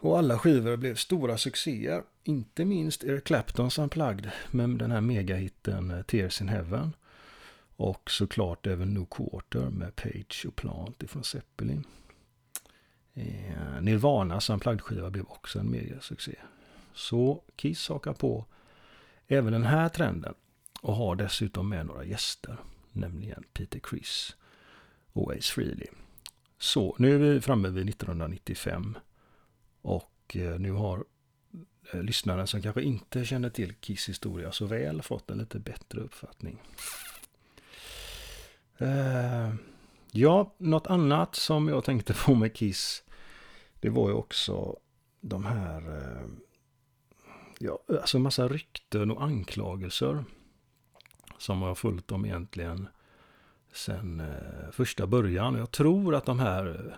Och 0.00 0.18
alla 0.18 0.38
skivor 0.38 0.76
blev 0.76 0.94
stora 0.94 1.38
succéer. 1.38 2.02
Inte 2.24 2.64
minst 2.64 3.04
Eric 3.04 3.24
Claptons 3.24 3.78
Unplugged 3.78 4.30
med 4.50 4.70
den 4.70 4.90
här 4.90 5.00
megahitten 5.00 5.90
eh, 5.90 6.02
Tears 6.02 6.40
in 6.40 6.48
Heaven. 6.48 6.92
Och 7.76 8.10
såklart 8.10 8.66
även 8.66 8.94
New 8.94 9.06
Quarter 9.10 9.70
med 9.70 9.96
Page 9.96 10.44
och 10.48 10.56
Plant 10.56 11.02
ifrån 11.02 11.24
Zeppelin. 11.24 11.84
Eh, 13.14 13.80
Nirvanas 13.80 14.50
Unplugged-skiva 14.50 15.10
blev 15.10 15.24
också 15.28 15.58
en 15.58 15.70
megasuccé. 15.70 16.34
Så 16.94 17.42
Kiss 17.56 17.88
hakar 17.88 18.12
på 18.12 18.44
även 19.28 19.52
den 19.52 19.64
här 19.64 19.88
trenden 19.88 20.34
och 20.80 20.94
har 20.94 21.16
dessutom 21.16 21.68
med 21.68 21.86
några 21.86 22.04
gäster, 22.04 22.56
nämligen 22.92 23.44
Peter 23.52 23.78
Criss 23.78 24.36
Always 25.12 25.50
freely. 25.50 25.86
Så, 26.58 26.96
nu 26.98 27.14
är 27.14 27.18
vi 27.18 27.40
framme 27.40 27.68
vid 27.68 27.88
1995 27.88 28.98
och 29.82 30.36
eh, 30.36 30.58
nu 30.58 30.72
har 30.72 31.04
eh, 31.92 32.02
lyssnaren 32.02 32.46
som 32.46 32.62
kanske 32.62 32.82
inte 32.82 33.24
känner 33.24 33.50
till 33.50 33.74
Kiss 33.74 34.08
historia 34.08 34.52
så 34.52 34.66
väl 34.66 35.02
fått 35.02 35.30
en 35.30 35.38
lite 35.38 35.58
bättre 35.58 36.00
uppfattning. 36.00 36.62
Uh, 38.82 39.54
ja, 40.12 40.54
något 40.58 40.86
annat 40.86 41.34
som 41.34 41.68
jag 41.68 41.84
tänkte 41.84 42.14
på 42.14 42.34
med 42.34 42.54
Kiss 42.54 43.02
det 43.80 43.90
var 43.90 44.08
ju 44.08 44.14
också 44.14 44.76
de 45.20 45.44
här 45.44 45.88
uh, 45.88 46.28
ja, 47.58 47.78
alltså 47.88 48.18
massa 48.18 48.48
rykten 48.48 49.10
och 49.10 49.22
anklagelser 49.22 50.24
som 51.38 51.62
har 51.62 51.74
följt 51.74 52.08
dem 52.08 52.24
egentligen 52.24 52.88
sen 53.78 54.20
eh, 54.20 54.70
första 54.72 55.06
början. 55.06 55.54
Jag 55.54 55.70
tror 55.70 56.14
att 56.14 56.26
de 56.26 56.38
här, 56.38 56.96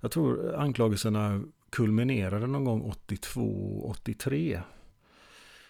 jag 0.00 0.10
tror 0.10 0.54
anklagelserna 0.54 1.42
kulminerade 1.70 2.46
någon 2.46 2.64
gång 2.64 2.94
82-83. 3.08 4.62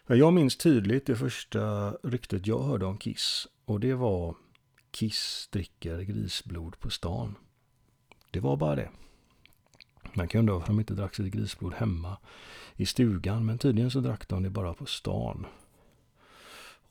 Jag 0.06 0.32
minns 0.32 0.56
tydligt 0.56 1.06
det 1.06 1.16
första 1.16 1.90
ryktet 1.90 2.46
jag 2.46 2.62
hörde 2.62 2.86
om 2.86 2.98
Kiss. 2.98 3.46
Och 3.64 3.80
det 3.80 3.94
var 3.94 4.36
Kiss 4.90 5.48
dricker 5.52 6.00
grisblod 6.00 6.78
på 6.78 6.90
stan. 6.90 7.34
Det 8.30 8.40
var 8.40 8.56
bara 8.56 8.76
det. 8.76 8.90
Man 10.14 10.28
kan 10.28 10.38
undra 10.38 10.54
varför 10.54 10.66
de 10.66 10.80
inte 10.80 10.94
drack 10.94 11.14
sitt 11.14 11.32
grisblod 11.32 11.74
hemma 11.74 12.16
i 12.76 12.86
stugan. 12.86 13.46
Men 13.46 13.58
tydligen 13.58 13.90
så 13.90 14.00
drack 14.00 14.28
de 14.28 14.42
det 14.42 14.50
bara 14.50 14.74
på 14.74 14.86
stan. 14.86 15.46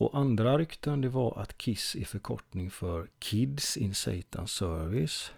Och 0.02 0.18
andra 0.18 0.58
rykten 0.58 1.02
det 1.02 1.10
var 1.10 1.40
att 1.40 1.62
KISS 1.62 1.96
är 1.96 2.06
förkortning 2.06 2.72
för 2.72 3.08
Kids 3.20 3.78
in 3.78 3.96
Satan 3.96 4.48
Service. 4.48 5.32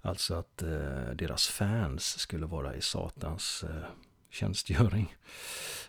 Alltså 0.00 0.34
att 0.34 0.62
eh, 0.62 1.10
deras 1.14 1.46
fans 1.46 2.18
skulle 2.18 2.46
vara 2.46 2.76
i 2.76 2.80
Satans 2.80 3.64
eh, 3.64 3.84
tjänstgöring. 4.30 5.14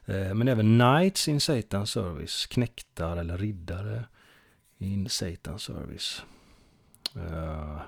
Eh, 0.05 0.33
men 0.33 0.47
även 0.47 0.79
Knights 0.79 1.27
in 1.27 1.41
Satan 1.41 1.87
Service, 1.87 2.45
knäktar 2.45 3.17
eller 3.17 3.37
riddare 3.37 4.05
in 4.77 5.09
Satan 5.09 5.59
Service. 5.59 6.23
Eh, 7.15 7.81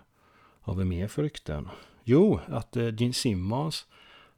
har 0.62 0.76
vi 0.76 0.86
mer 0.86 1.08
för 1.08 1.24
rykten? 1.24 1.70
Jo, 2.04 2.40
att 2.48 2.78
eh, 2.78 2.96
Gene 2.96 3.14
Simmons 3.14 3.86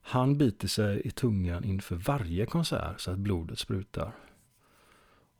han 0.01 0.37
biter 0.37 0.67
sig 0.67 1.01
i 1.05 1.11
tungan 1.11 1.63
inför 1.63 1.95
varje 1.95 2.45
konsert 2.45 3.01
så 3.01 3.11
att 3.11 3.17
blodet 3.17 3.59
sprutar. 3.59 4.11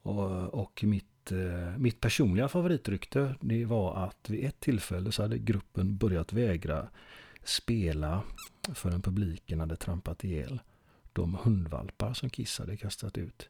Och, 0.05 0.53
och 0.53 0.83
mitt, 0.83 1.31
eh, 1.31 1.77
mitt 1.77 2.01
personliga 2.01 2.47
favoritrykte 2.47 3.35
det 3.41 3.65
var 3.65 4.05
att 4.05 4.29
vid 4.29 4.45
ett 4.45 4.59
tillfälle 4.59 5.11
så 5.11 5.21
hade 5.21 5.37
gruppen 5.37 5.97
börjat 5.97 6.33
vägra 6.33 6.87
spela 7.43 8.21
förrän 8.73 9.01
publiken 9.01 9.59
hade 9.59 9.75
trampat 9.75 10.23
ihjäl 10.23 10.59
de 11.13 11.37
hundvalpar 11.43 12.13
som 12.13 12.29
Kiss 12.29 12.59
hade 12.59 12.77
kastat 12.77 13.17
ut 13.17 13.49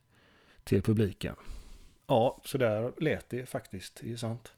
till 0.64 0.82
publiken. 0.82 1.36
Ja, 2.08 2.42
så 2.46 2.58
där 2.58 2.94
lät 2.98 3.30
det 3.30 3.50
faktiskt, 3.50 4.00
det 4.02 4.12
är 4.12 4.18
sant. 4.18 4.52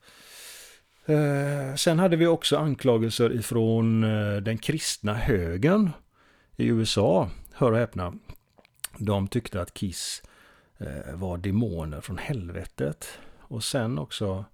Eh, 1.06 1.76
sen 1.76 2.00
hade 2.00 2.16
vi 2.16 2.28
också 2.28 2.58
anklagelser 2.58 3.34
ifrån 3.34 4.04
eh, 4.04 4.38
den 4.38 4.58
kristna 4.58 5.14
högern 5.14 5.90
i 6.56 6.66
USA. 6.66 7.30
Hör 7.54 7.72
och 7.72 7.78
häpna. 7.78 8.14
De 8.98 9.28
tyckte 9.28 9.62
att 9.62 9.74
Kiss 9.74 10.24
Eh, 10.78 11.16
var 11.16 11.38
demoner 11.38 12.02
från 12.02 12.18
helvetet. 12.18 13.08
Och 13.38 13.64
sen 13.64 14.00
också 14.00 14.46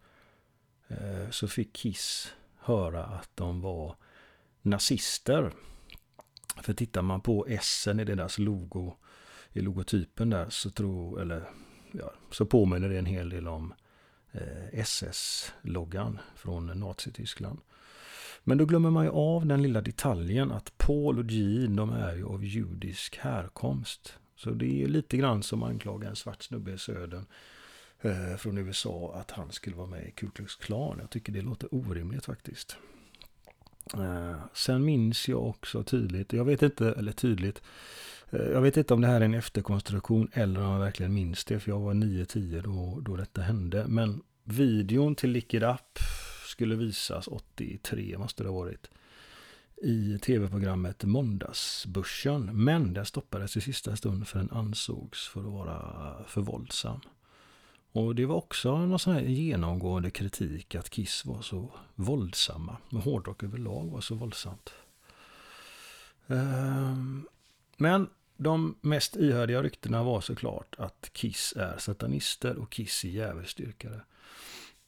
eh, 0.87 1.29
så 1.29 1.47
fick 1.47 1.73
Kiss 1.73 2.33
höra 2.59 3.03
att 3.03 3.29
de 3.35 3.61
var 3.61 3.95
nazister. 4.61 5.51
För 6.61 6.73
tittar 6.73 7.01
man 7.01 7.21
på 7.21 7.45
S 7.49 7.87
i 7.87 7.93
deras 7.93 8.39
logo, 8.39 8.95
i 9.53 9.61
logotypen 9.61 10.29
där, 10.29 10.49
så 10.49 10.69
tror, 10.69 11.21
eller 11.21 11.49
ja, 11.91 12.13
så 12.31 12.45
påminner 12.45 12.89
det 12.89 12.97
en 12.97 13.05
hel 13.05 13.29
del 13.29 13.47
om 13.47 13.73
eh, 14.31 14.79
SS-loggan 14.79 16.19
från 16.35 16.79
Nazityskland. 16.79 17.59
Men 18.43 18.57
då 18.57 18.65
glömmer 18.65 18.89
man 18.89 19.05
ju 19.05 19.11
av 19.11 19.45
den 19.45 19.61
lilla 19.61 19.81
detaljen 19.81 20.51
att 20.51 20.77
Paul 20.77 21.19
och 21.19 21.31
Jean, 21.31 21.75
de 21.75 21.89
är 21.89 22.15
ju 22.15 22.25
av 22.25 22.43
judisk 22.45 23.17
härkomst. 23.17 24.19
Så 24.43 24.51
det 24.51 24.83
är 24.83 24.87
lite 24.87 25.17
grann 25.17 25.43
som 25.43 25.63
anklagar 25.63 26.09
en 26.09 26.15
svart 26.15 26.43
snubbe 26.43 26.71
i 26.71 26.77
södern 26.77 27.25
eh, 28.01 28.35
från 28.37 28.57
USA 28.57 29.13
att 29.15 29.31
han 29.31 29.51
skulle 29.51 29.75
vara 29.75 29.87
med 29.87 30.07
i 30.07 30.11
Ku 30.11 30.29
Klux 30.29 30.55
Klan. 30.55 30.97
Jag 31.01 31.09
tycker 31.09 31.33
det 31.33 31.41
låter 31.41 31.75
orimligt 31.75 32.25
faktiskt. 32.25 32.77
Eh, 33.93 34.35
sen 34.53 34.85
minns 34.85 35.27
jag 35.27 35.47
också 35.47 35.83
tydligt, 35.83 36.33
jag 36.33 36.45
vet 36.45 36.61
inte, 36.61 36.91
eller 36.91 37.11
tydligt, 37.11 37.61
eh, 38.29 38.41
jag 38.41 38.61
vet 38.61 38.77
inte 38.77 38.93
om 38.93 39.01
det 39.01 39.07
här 39.07 39.21
är 39.21 39.25
en 39.25 39.33
efterkonstruktion 39.33 40.29
eller 40.33 40.59
om 40.59 40.71
jag 40.71 40.79
verkligen 40.79 41.13
minns 41.13 41.45
det, 41.45 41.59
för 41.59 41.71
jag 41.71 41.79
var 41.79 41.93
9-10 41.93 42.61
då, 42.61 42.99
då 42.99 43.15
detta 43.15 43.41
hände. 43.41 43.85
Men 43.87 44.21
videon 44.43 45.15
till 45.15 45.29
Lick 45.29 45.53
It 45.53 45.63
Up 45.63 45.99
skulle 46.45 46.75
visas 46.75 47.27
83, 47.27 48.17
måste 48.17 48.43
det 48.43 48.49
ha 48.49 48.55
varit, 48.55 48.89
i 49.83 50.19
tv-programmet 50.19 51.03
Måndagsbörsen. 51.03 52.63
Men 52.63 52.93
den 52.93 53.05
stoppades 53.05 53.57
i 53.57 53.61
sista 53.61 53.95
stund 53.95 54.27
för 54.27 54.39
den 54.39 54.51
ansågs 54.51 55.27
för 55.27 55.39
att 55.39 55.45
vara 55.45 56.23
för 56.27 56.41
våldsam. 56.41 56.99
Och 57.91 58.15
det 58.15 58.25
var 58.25 58.35
också 58.35 58.77
någon 58.77 58.99
sån 58.99 59.13
här 59.13 59.21
genomgående 59.21 60.09
kritik 60.09 60.75
att 60.75 60.89
Kiss 60.89 61.25
var 61.25 61.41
så 61.41 61.71
våldsamma. 61.95 62.77
Och 62.91 62.99
hårdrock 62.99 63.43
överlag 63.43 63.91
var 63.91 64.01
så 64.01 64.15
våldsamt. 64.15 64.69
Ehm, 66.27 67.27
men 67.77 68.09
de 68.37 68.75
mest 68.81 69.15
ihärdiga 69.15 69.63
ryktena 69.63 70.03
var 70.03 70.21
såklart 70.21 70.75
att 70.77 71.09
Kiss 71.13 71.53
är 71.57 71.77
satanister 71.77 72.57
och 72.57 72.71
Kiss 72.71 73.03
är 73.03 73.09
djävulsdyrkare. 73.09 74.01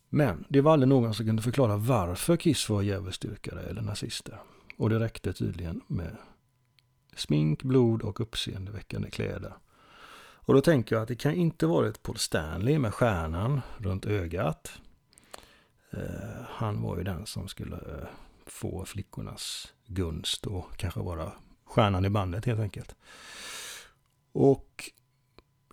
Men 0.09 0.45
det 0.49 0.61
var 0.61 0.73
aldrig 0.73 0.89
någon 0.89 1.13
som 1.13 1.25
kunde 1.25 1.41
förklara 1.41 1.77
varför 1.77 2.37
Kiss 2.37 2.69
var 2.69 2.81
djävulsdyrkare 2.81 3.61
eller 3.61 3.81
nazister. 3.81 4.39
Och 4.77 4.89
det 4.89 4.99
räckte 4.99 5.33
tydligen 5.33 5.81
med 5.87 6.17
smink, 7.15 7.63
blod 7.63 8.01
och 8.01 8.21
uppseendeväckande 8.21 9.09
kläder. 9.09 9.53
Och 10.47 10.53
då 10.53 10.61
tänker 10.61 10.95
jag 10.95 11.01
att 11.01 11.07
det 11.07 11.15
kan 11.15 11.33
inte 11.33 11.67
varit 11.67 12.03
Paul 12.03 12.17
Stanley 12.17 12.79
med 12.79 12.93
stjärnan 12.93 13.61
runt 13.77 14.05
ögat. 14.05 14.71
Eh, 15.91 16.41
han 16.49 16.81
var 16.81 16.97
ju 16.97 17.03
den 17.03 17.25
som 17.25 17.47
skulle 17.47 17.75
eh, 17.75 18.07
få 18.45 18.85
flickornas 18.85 19.73
gunst 19.87 20.45
och 20.45 20.77
kanske 20.77 20.99
vara 20.99 21.31
stjärnan 21.65 22.05
i 22.05 22.09
bandet 22.09 22.45
helt 22.45 22.59
enkelt. 22.59 22.95
Och 24.31 24.91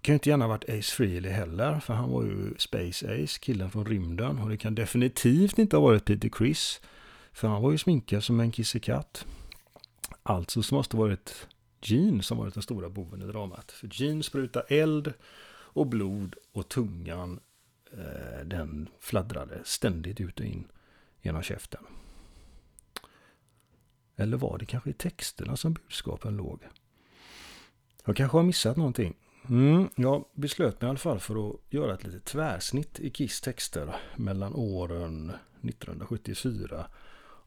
kan 0.02 0.12
ju 0.12 0.14
inte 0.14 0.28
gärna 0.28 0.44
ha 0.44 0.48
varit 0.48 0.68
Ace 0.68 0.96
Frehley 0.96 1.32
heller, 1.32 1.80
för 1.80 1.94
han 1.94 2.10
var 2.10 2.22
ju 2.22 2.54
Space 2.58 3.06
Ace, 3.06 3.38
killen 3.40 3.70
från 3.70 3.86
rymden. 3.86 4.38
Och 4.38 4.48
det 4.48 4.56
kan 4.56 4.74
definitivt 4.74 5.58
inte 5.58 5.76
ha 5.76 5.82
varit 5.82 6.04
Peter 6.04 6.28
Criss 6.28 6.80
för 7.32 7.48
han 7.48 7.62
var 7.62 7.72
ju 7.72 7.78
sminkad 7.78 8.24
som 8.24 8.40
en 8.40 8.52
kissekatt. 8.52 9.26
Alltså 10.22 10.62
så 10.62 10.74
måste 10.74 10.96
det 10.96 11.00
varit 11.00 11.46
Gene 11.82 12.22
som 12.22 12.38
varit 12.38 12.54
den 12.54 12.62
stora 12.62 12.88
boven 12.88 13.22
i 13.22 13.26
dramat. 13.26 13.72
För 13.72 13.88
Gene 13.92 14.22
sprutar 14.22 14.64
eld 14.68 15.12
och 15.74 15.86
blod 15.86 16.36
och 16.52 16.68
tungan 16.68 17.40
eh, 17.92 18.44
den 18.44 18.88
fladdrade 19.00 19.60
ständigt 19.64 20.20
ut 20.20 20.40
och 20.40 20.46
in 20.46 20.64
genom 21.22 21.42
käften. 21.42 21.84
Eller 24.16 24.36
var 24.36 24.58
det 24.58 24.66
kanske 24.66 24.90
i 24.90 24.92
texterna 24.92 25.56
som 25.56 25.72
budskapen 25.72 26.36
låg? 26.36 26.68
Jag 28.04 28.16
kanske 28.16 28.36
har 28.36 28.44
missat 28.44 28.76
någonting. 28.76 29.14
Mm, 29.48 29.88
jag 29.96 30.24
beslöt 30.34 30.80
mig 30.80 30.88
i 30.88 30.90
alla 30.90 30.98
fall 30.98 31.20
för 31.20 31.50
att 31.50 31.56
göra 31.70 31.94
ett 31.94 32.04
litet 32.04 32.24
tvärsnitt 32.24 33.00
i 33.00 33.10
Kiss 33.10 33.40
texter 33.40 33.96
mellan 34.16 34.54
åren 34.54 35.32
1974 35.62 36.86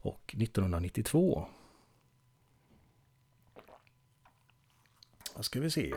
och 0.00 0.34
1992. 0.38 1.46
Vad 5.34 5.44
ska 5.44 5.60
vi 5.60 5.70
se. 5.70 5.94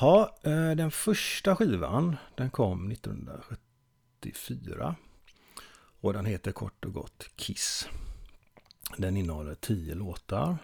Ja, 0.00 0.36
eh, 0.42 0.70
den 0.70 0.90
första 0.90 1.56
skivan 1.56 2.16
den 2.34 2.50
kom 2.50 2.90
1974. 2.90 4.96
Och 6.00 6.12
den 6.12 6.26
heter 6.26 6.52
kort 6.52 6.84
och 6.84 6.92
gott 6.92 7.30
Kiss. 7.36 7.88
Den 8.96 9.16
innehåller 9.16 9.54
tio 9.54 9.94
låtar. 9.94 10.58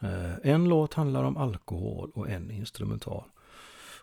Eh, 0.00 0.34
en 0.42 0.68
låt 0.68 0.94
handlar 0.94 1.24
om 1.24 1.36
alkohol 1.36 2.10
och 2.14 2.30
en 2.30 2.50
instrumental. 2.50 3.24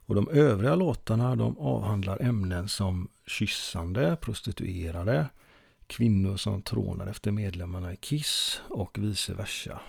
Och 0.05 0.15
de 0.15 0.27
övriga 0.27 0.75
låtarna 0.75 1.35
de 1.35 1.57
avhandlar 1.57 2.21
ämnen 2.21 2.69
som 2.69 3.07
kyssande, 3.27 4.17
prostituerade, 4.21 5.27
kvinnor 5.87 6.37
som 6.37 6.61
trånar 6.61 7.07
efter 7.07 7.31
medlemmarna 7.31 7.93
i 7.93 7.95
Kiss 7.97 8.61
och 8.69 8.97
vice 8.99 9.33
versa. 9.33 9.79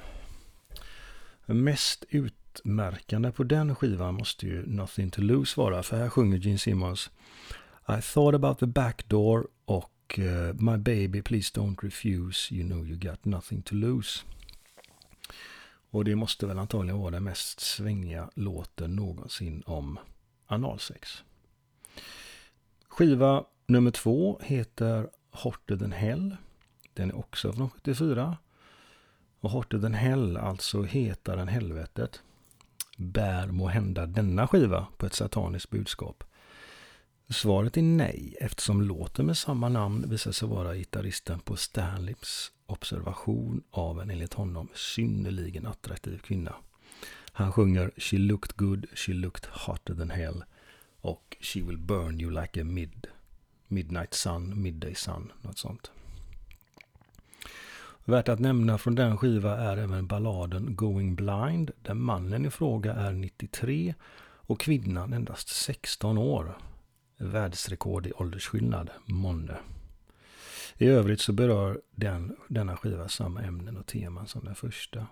Mest 1.47 2.04
utmärkande 2.09 3.33
på 3.33 3.44
den 3.44 3.75
skivan 3.75 4.14
måste 4.14 4.47
ju 4.47 4.66
Nothing 4.66 5.11
to 5.11 5.21
lose 5.21 5.61
vara, 5.61 5.83
för 5.83 5.97
här 5.97 6.09
sjunger 6.09 6.38
Gene 6.38 6.59
Simmons 6.59 7.11
I 7.88 8.00
thought 8.02 8.35
about 8.35 8.59
the 8.59 8.66
back 8.66 9.09
door 9.09 9.49
och 9.64 10.18
uh, 10.18 10.54
My 10.54 10.76
baby 10.76 11.23
please 11.23 11.52
don't 11.54 11.83
refuse, 11.83 12.54
you 12.54 12.68
know 12.68 12.87
you 12.87 12.97
got 12.97 13.25
nothing 13.25 13.62
to 13.62 13.75
lose. 13.75 14.21
Och 15.94 16.04
det 16.04 16.16
måste 16.16 16.46
väl 16.46 16.58
antagligen 16.58 16.98
vara 16.98 17.10
den 17.10 17.24
mest 17.24 17.60
svängiga 17.60 18.30
låten 18.34 18.96
någonsin 18.96 19.62
om 19.66 19.98
analsex. 20.46 21.24
Skiva 22.88 23.44
nummer 23.66 23.90
två 23.90 24.40
heter 24.42 25.10
Hotter 25.30 25.76
than 25.76 25.92
Hell. 25.92 26.36
Den 26.94 27.10
är 27.10 27.18
också 27.18 27.52
från 27.52 27.70
74. 27.70 28.36
Och 29.40 29.50
Hotter 29.50 29.78
than 29.78 29.94
Hell, 29.94 30.36
alltså 30.36 30.82
hetare 30.82 31.40
än 31.40 31.48
helvetet, 31.48 32.22
bär 32.96 33.46
må 33.46 33.68
hända 33.68 34.06
denna 34.06 34.46
skiva 34.46 34.86
på 34.96 35.06
ett 35.06 35.14
sataniskt 35.14 35.70
budskap. 35.70 36.24
Svaret 37.28 37.76
är 37.76 37.82
nej, 37.82 38.36
eftersom 38.40 38.82
låten 38.82 39.26
med 39.26 39.38
samma 39.38 39.68
namn 39.68 40.10
visar 40.10 40.32
sig 40.32 40.48
vara 40.48 40.74
gitarristen 40.74 41.40
på 41.40 41.56
Stanleys 41.56 42.52
observation 42.66 43.62
av 43.71 44.00
en 44.00 44.11
enligt 44.11 44.35
honom 44.35 44.68
synnerligen 44.75 45.66
attraktiv 45.66 46.18
kvinna. 46.18 46.54
Han 47.33 47.52
sjunger 47.52 47.90
She 47.97 48.18
looked 48.18 48.56
good, 48.56 48.87
she 48.94 49.12
looked 49.12 49.47
hotter 49.47 49.94
than 49.94 50.11
hell 50.11 50.44
och 51.00 51.37
She 51.40 51.62
will 51.62 51.78
burn 51.78 52.21
you 52.21 52.30
like 52.40 52.61
a 52.61 52.64
mid, 52.64 53.06
midnight 53.68 54.14
sun, 54.14 54.62
midday 54.62 54.94
sun, 54.94 55.33
något 55.42 55.59
sånt. 55.59 55.90
Värt 58.04 58.28
att 58.28 58.38
nämna 58.40 58.78
från 58.78 58.94
den 58.94 59.16
skiva 59.16 59.56
är 59.59 59.76
även 59.76 60.06
balladen 60.06 60.76
Going 60.76 61.14
Blind 61.14 61.71
där 61.83 61.94
mannen 61.94 62.47
i 62.47 62.50
fråga 62.50 62.94
är 62.94 63.12
93 63.12 63.94
och 64.47 64.61
kvinnan 64.61 65.12
endast 65.12 65.49
16 65.49 66.18
år. 66.18 66.59
Världsrekord 67.16 68.06
i 68.06 68.12
åldersskillnad, 68.12 68.90
månne. 69.04 69.56
I 70.76 70.87
övrigt 70.87 71.21
så 71.21 71.33
berör 71.33 71.81
den, 71.90 72.37
denna 72.49 72.76
skiva 72.76 73.09
samma 73.09 73.43
ämnen 73.43 73.76
och 73.76 73.87
teman 73.87 74.26
som 74.26 74.45
den 74.45 74.54
första. 74.54 75.07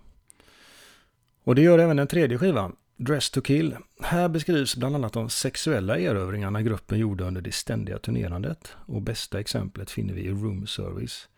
Och 1.45 1.55
det 1.55 1.63
gör 1.63 1.79
även 1.79 1.97
den 1.97 2.07
tredje 2.07 2.39
skivan, 2.39 2.77
Dress 2.97 3.31
to 3.31 3.41
Kill. 3.41 3.77
Här 4.01 4.29
beskrivs 4.29 4.77
bland 4.77 4.95
annat 4.95 5.13
de 5.13 5.31
sexuella 5.31 5.99
erövringarna 5.99 6.63
gruppen 6.63 6.99
gjorde 6.99 7.25
under 7.25 7.41
det 7.41 7.53
ständiga 7.53 7.99
turnerandet. 7.99 8.73
Och 8.87 9.03
bästa 9.03 9.41
exemplet 9.41 9.91
finner 9.91 10.15
vi 10.15 10.21
i 10.21 10.31
Room 10.31 10.67
Service. 10.67 11.29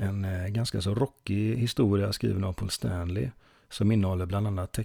En 0.00 0.24
eh, 0.24 0.48
ganska 0.48 0.80
så 0.80 0.94
rockig 0.94 1.56
historia 1.56 2.12
skriven 2.12 2.44
av 2.44 2.52
Paul 2.52 2.70
Stanley 2.70 3.30
som 3.68 3.92
innehåller 3.92 4.26
bland 4.26 4.46
annat 4.46 4.78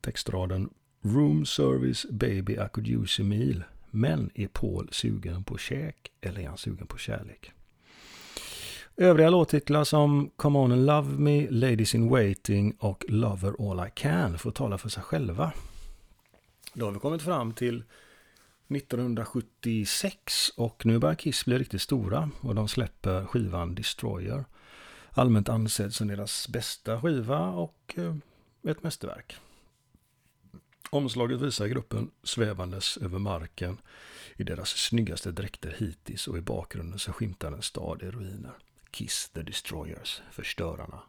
textraden 0.00 0.70
Room 1.02 1.46
Service 1.46 2.06
Baby 2.10 2.52
I 2.52 2.68
could 2.72 2.88
use 2.88 3.22
a 3.22 3.24
meal. 3.24 3.62
Men 3.90 4.30
är 4.34 4.48
Paul 4.48 4.88
sugen 4.92 5.44
på 5.44 5.58
käk 5.58 6.10
eller 6.20 6.40
är 6.40 6.48
han 6.48 6.58
sugen 6.58 6.86
på 6.86 6.98
kärlek? 6.98 7.52
Övriga 8.96 9.30
låttitlar 9.30 9.84
som 9.84 10.30
Come 10.36 10.58
On 10.58 10.72
and 10.72 10.86
Love 10.86 11.18
Me, 11.18 11.50
Ladies 11.50 11.94
in 11.94 12.08
Waiting 12.08 12.76
och 12.78 13.04
Lover 13.08 13.70
All 13.70 13.88
I 13.88 13.90
Can 13.94 14.38
får 14.38 14.50
tala 14.50 14.78
för 14.78 14.88
sig 14.88 15.02
själva. 15.02 15.52
Då 16.74 16.84
har 16.84 16.92
vi 16.92 16.98
kommit 16.98 17.22
fram 17.22 17.52
till 17.52 17.84
1976 18.68 20.50
och 20.56 20.86
nu 20.86 20.98
börjar 20.98 21.14
Kiss 21.14 21.44
bli 21.44 21.58
riktigt 21.58 21.82
stora 21.82 22.30
och 22.40 22.54
de 22.54 22.68
släpper 22.68 23.24
skivan 23.24 23.74
Destroyer. 23.74 24.44
Allmänt 25.10 25.48
ansedd 25.48 25.94
som 25.94 26.08
deras 26.08 26.48
bästa 26.48 27.00
skiva 27.00 27.48
och 27.48 27.94
eh, 27.96 28.14
ett 28.70 28.82
mästerverk. 28.82 29.36
Omslaget 30.90 31.40
visar 31.40 31.66
gruppen 31.66 32.10
svävandes 32.22 32.96
över 32.96 33.18
marken 33.18 33.78
i 34.36 34.42
deras 34.42 34.68
snyggaste 34.68 35.32
dräkter 35.32 35.76
hittills 35.78 36.28
och 36.28 36.38
i 36.38 36.40
bakgrunden 36.40 36.98
så 36.98 37.12
skymtar 37.12 37.52
en 37.52 37.62
stad 37.62 38.02
i 38.02 38.10
ruiner. 38.10 38.52
Kiss 38.90 39.30
the 39.34 39.42
Destroyers, 39.42 40.22
förstörarna. 40.30 41.00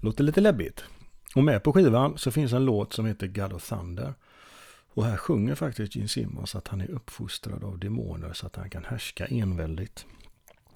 Låter 0.00 0.24
lite 0.24 0.40
läbbigt. 0.40 0.84
Och 1.34 1.44
med 1.44 1.62
på 1.62 1.72
skivan 1.72 2.18
så 2.18 2.30
finns 2.30 2.52
en 2.52 2.64
låt 2.64 2.92
som 2.92 3.06
heter 3.06 3.26
God 3.26 3.52
of 3.52 3.68
Thunder. 3.68 4.14
Och 4.88 5.04
här 5.04 5.16
sjunger 5.16 5.54
faktiskt 5.54 5.96
Gene 5.96 6.08
Simmons 6.08 6.54
att 6.54 6.68
han 6.68 6.80
är 6.80 6.90
uppfostrad 6.90 7.64
av 7.64 7.78
demoner 7.78 8.32
så 8.32 8.46
att 8.46 8.56
han 8.56 8.70
kan 8.70 8.84
härska 8.84 9.26
enväldigt. 9.26 10.06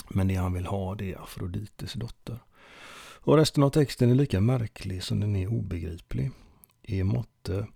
Men 0.08 0.28
det 0.28 0.34
han 0.34 0.52
vill 0.52 0.66
ha 0.66 0.94
det 0.94 1.12
är 1.12 1.22
Afrodites 1.22 1.92
dotter. 1.92 2.38
Och 3.28 3.36
resten 3.36 3.62
av 3.62 3.70
texten 3.70 4.10
är 4.10 4.14
lika 4.14 4.40
märklig 4.40 5.02
som 5.02 5.20
den 5.20 5.36
är 5.36 5.46
obegriplig. 5.46 6.30
Är 6.82 7.04
måtte, 7.04 7.66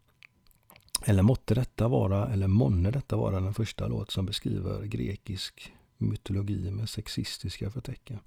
eller 1.04 1.22
måtte 1.22 1.54
detta 1.54 1.88
vara, 1.88 2.32
eller 2.32 2.46
månne 2.46 2.90
detta 2.90 3.16
vara 3.16 3.40
den 3.40 3.54
första 3.54 3.88
låt 3.88 4.10
som 4.10 4.26
beskriver 4.26 4.84
grekisk 4.84 5.72
mytologi 5.98 6.70
med 6.70 6.88
sexistiska 6.88 7.70
förtecken. 7.70 8.18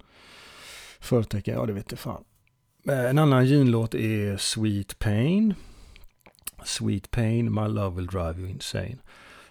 Förtecken, 1.00 1.54
ja 1.54 1.66
det 1.66 1.74
vet 1.74 1.92
jag 1.92 2.00
fan. 2.00 2.24
Eh, 2.88 3.06
en 3.06 3.18
annan 3.18 3.46
Gene-låt 3.46 3.96
är 3.96 4.38
Sweet 4.38 5.00
Pain. 5.00 5.54
Sweet 6.66 7.12
Pain, 7.12 7.54
My 7.54 7.68
Love 7.68 7.96
Will 7.96 8.08
Drive 8.08 8.40
You 8.40 8.50
Insane. 8.50 8.98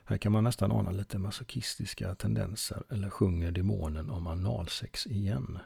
Här 0.05 0.19
kan 0.19 0.33
man 0.33 0.45
nästan 0.45 0.73
ana 0.73 0.91
lite 0.91 1.19
masochistiska 1.19 2.15
tendenser 2.15 2.83
eller 2.91 3.11
sjunger 3.11 3.51
demonen 3.51 4.11
om 4.11 4.27
analsex 4.27 5.07
igen. 5.07 5.59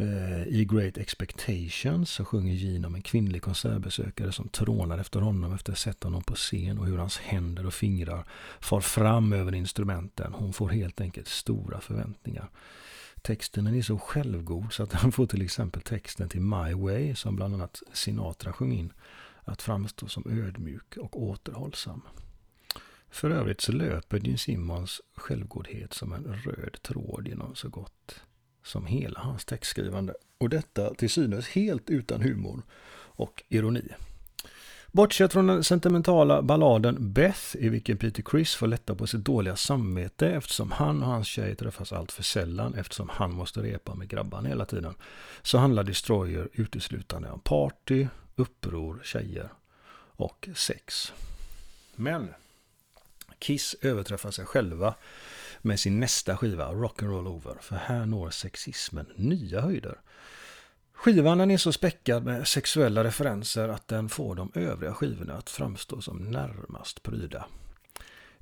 Eh, 0.00 0.42
I 0.48 0.64
Great 0.64 0.98
Expectations 0.98 2.10
så 2.10 2.24
sjunger 2.24 2.54
Gene 2.54 2.86
om 2.86 2.94
en 2.94 3.02
kvinnlig 3.02 3.42
konsertbesökare 3.42 4.32
som 4.32 4.48
trånar 4.48 4.98
efter 4.98 5.20
honom 5.20 5.52
efter 5.52 5.72
att 5.72 5.78
ha 5.78 5.92
sett 5.92 6.04
honom 6.04 6.22
på 6.22 6.34
scen 6.34 6.78
och 6.78 6.86
hur 6.86 6.98
hans 6.98 7.18
händer 7.18 7.66
och 7.66 7.74
fingrar 7.74 8.24
far 8.60 8.80
fram 8.80 9.32
över 9.32 9.54
instrumenten. 9.54 10.32
Hon 10.32 10.52
får 10.52 10.68
helt 10.68 11.00
enkelt 11.00 11.28
stora 11.28 11.80
förväntningar. 11.80 12.50
Texten 13.22 13.66
är 13.66 13.82
så 13.82 13.98
självgod 13.98 14.72
så 14.72 14.82
att 14.82 14.92
han 14.92 15.12
får 15.12 15.26
till 15.26 15.42
exempel 15.42 15.82
texten 15.82 16.28
till 16.28 16.40
My 16.40 16.74
Way 16.74 17.14
som 17.14 17.36
bland 17.36 17.54
annat 17.54 17.82
Sinatra 17.92 18.52
sjöng 18.52 18.72
in 18.72 18.92
att 19.44 19.62
framstå 19.62 20.08
som 20.08 20.30
ödmjuk 20.30 20.96
och 20.96 21.22
återhållsam. 21.22 22.02
För 23.10 23.30
övrigt 23.30 23.60
så 23.60 23.72
löper 23.72 24.18
Gene 24.18 24.38
Simmons 24.38 25.00
självgodhet 25.16 25.94
som 25.94 26.12
en 26.12 26.24
röd 26.24 26.82
tråd 26.82 27.28
genom 27.28 27.54
så 27.54 27.68
gott 27.68 28.20
som 28.62 28.86
hela 28.86 29.20
hans 29.20 29.44
textskrivande. 29.44 30.14
Och 30.38 30.48
detta 30.48 30.94
till 30.94 31.10
synes 31.10 31.48
helt 31.48 31.90
utan 31.90 32.22
humor 32.22 32.62
och 32.92 33.42
ironi. 33.48 33.88
Bortsett 34.92 35.32
från 35.32 35.46
den 35.46 35.64
sentimentala 35.64 36.42
balladen 36.42 37.12
Beth 37.12 37.56
i 37.56 37.68
vilken 37.68 37.96
Peter 37.96 38.22
Chris 38.30 38.54
får 38.54 38.66
lätta 38.66 38.94
på 38.94 39.06
sitt 39.06 39.24
dåliga 39.24 39.56
samvete 39.56 40.28
eftersom 40.30 40.70
han 40.70 41.02
och 41.02 41.08
hans 41.08 41.26
tjej 41.26 41.56
träffas 41.56 41.92
allt 41.92 42.12
för 42.12 42.22
sällan 42.22 42.74
eftersom 42.74 43.08
han 43.08 43.32
måste 43.34 43.62
repa 43.62 43.94
med 43.94 44.08
grabbarna 44.08 44.48
hela 44.48 44.64
tiden. 44.64 44.94
Så 45.42 45.58
handlar 45.58 45.84
Destroyer 45.84 46.48
uteslutande 46.52 47.30
om 47.30 47.40
party, 47.40 48.06
uppror, 48.36 49.00
tjejer 49.04 49.48
och 50.16 50.48
sex. 50.54 51.12
Men 51.94 52.28
Kiss 53.38 53.76
överträffar 53.82 54.30
sig 54.30 54.44
själva 54.46 54.94
med 55.62 55.80
sin 55.80 56.00
nästa 56.00 56.36
skiva 56.36 56.72
Rock'n'Roll 56.72 57.28
Over. 57.28 57.56
För 57.60 57.76
här 57.76 58.06
når 58.06 58.30
sexismen 58.30 59.06
nya 59.16 59.60
höjder. 59.60 59.98
Skivan 60.92 61.50
är 61.50 61.56
så 61.56 61.72
späckad 61.72 62.24
med 62.24 62.48
sexuella 62.48 63.04
referenser 63.04 63.68
att 63.68 63.88
den 63.88 64.08
får 64.08 64.34
de 64.34 64.52
övriga 64.54 64.94
skivorna 64.94 65.34
att 65.34 65.50
framstå 65.50 66.00
som 66.00 66.30
närmast 66.30 67.02
pryda. 67.02 67.46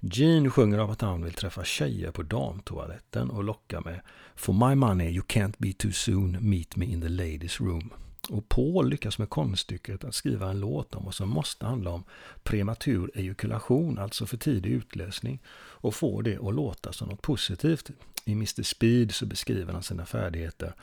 Gene 0.01 0.51
sjunger 0.51 0.79
av 0.79 0.91
att 0.91 1.01
han 1.01 1.23
vill 1.23 1.33
träffa 1.33 1.65
tjejer 1.65 2.11
på 2.11 2.23
damtoaletten 2.23 3.31
och 3.31 3.45
locka 3.45 3.81
med 3.81 4.01
For 4.35 4.69
my 4.69 4.75
money 4.75 5.11
you 5.11 5.23
can't 5.23 5.55
be 5.59 5.73
too 5.73 5.93
soon, 5.93 6.39
meet 6.41 6.77
me 6.77 6.87
in 6.87 7.01
the 7.01 7.09
ladies 7.09 7.61
room. 7.61 7.93
Och 8.31 8.49
Paul 8.49 8.89
lyckas 8.89 9.19
med 9.19 9.31
konststycket 9.31 10.05
att 10.05 10.15
skriva 10.15 10.51
en 10.51 10.61
låt 10.61 10.95
om 10.95 11.05
vad 11.05 11.15
som 11.15 11.29
måste 11.29 11.67
handla 11.67 11.91
om 11.91 12.05
prematur 12.43 13.11
ejakulation, 13.15 13.99
alltså 13.99 14.27
för 14.27 14.37
tidig 14.37 14.71
utlösning, 14.71 15.43
och 15.57 15.95
får 15.95 16.23
det 16.23 16.39
att 16.39 16.55
låta 16.55 16.93
som 16.93 17.09
något 17.09 17.23
positivt. 17.23 17.91
I 18.25 18.33
Mr 18.33 18.63
Speed 18.63 19.15
så 19.15 19.27
beskriver 19.27 19.73
han 19.73 19.83
sina 19.83 20.07
färdigheter. 20.07 20.75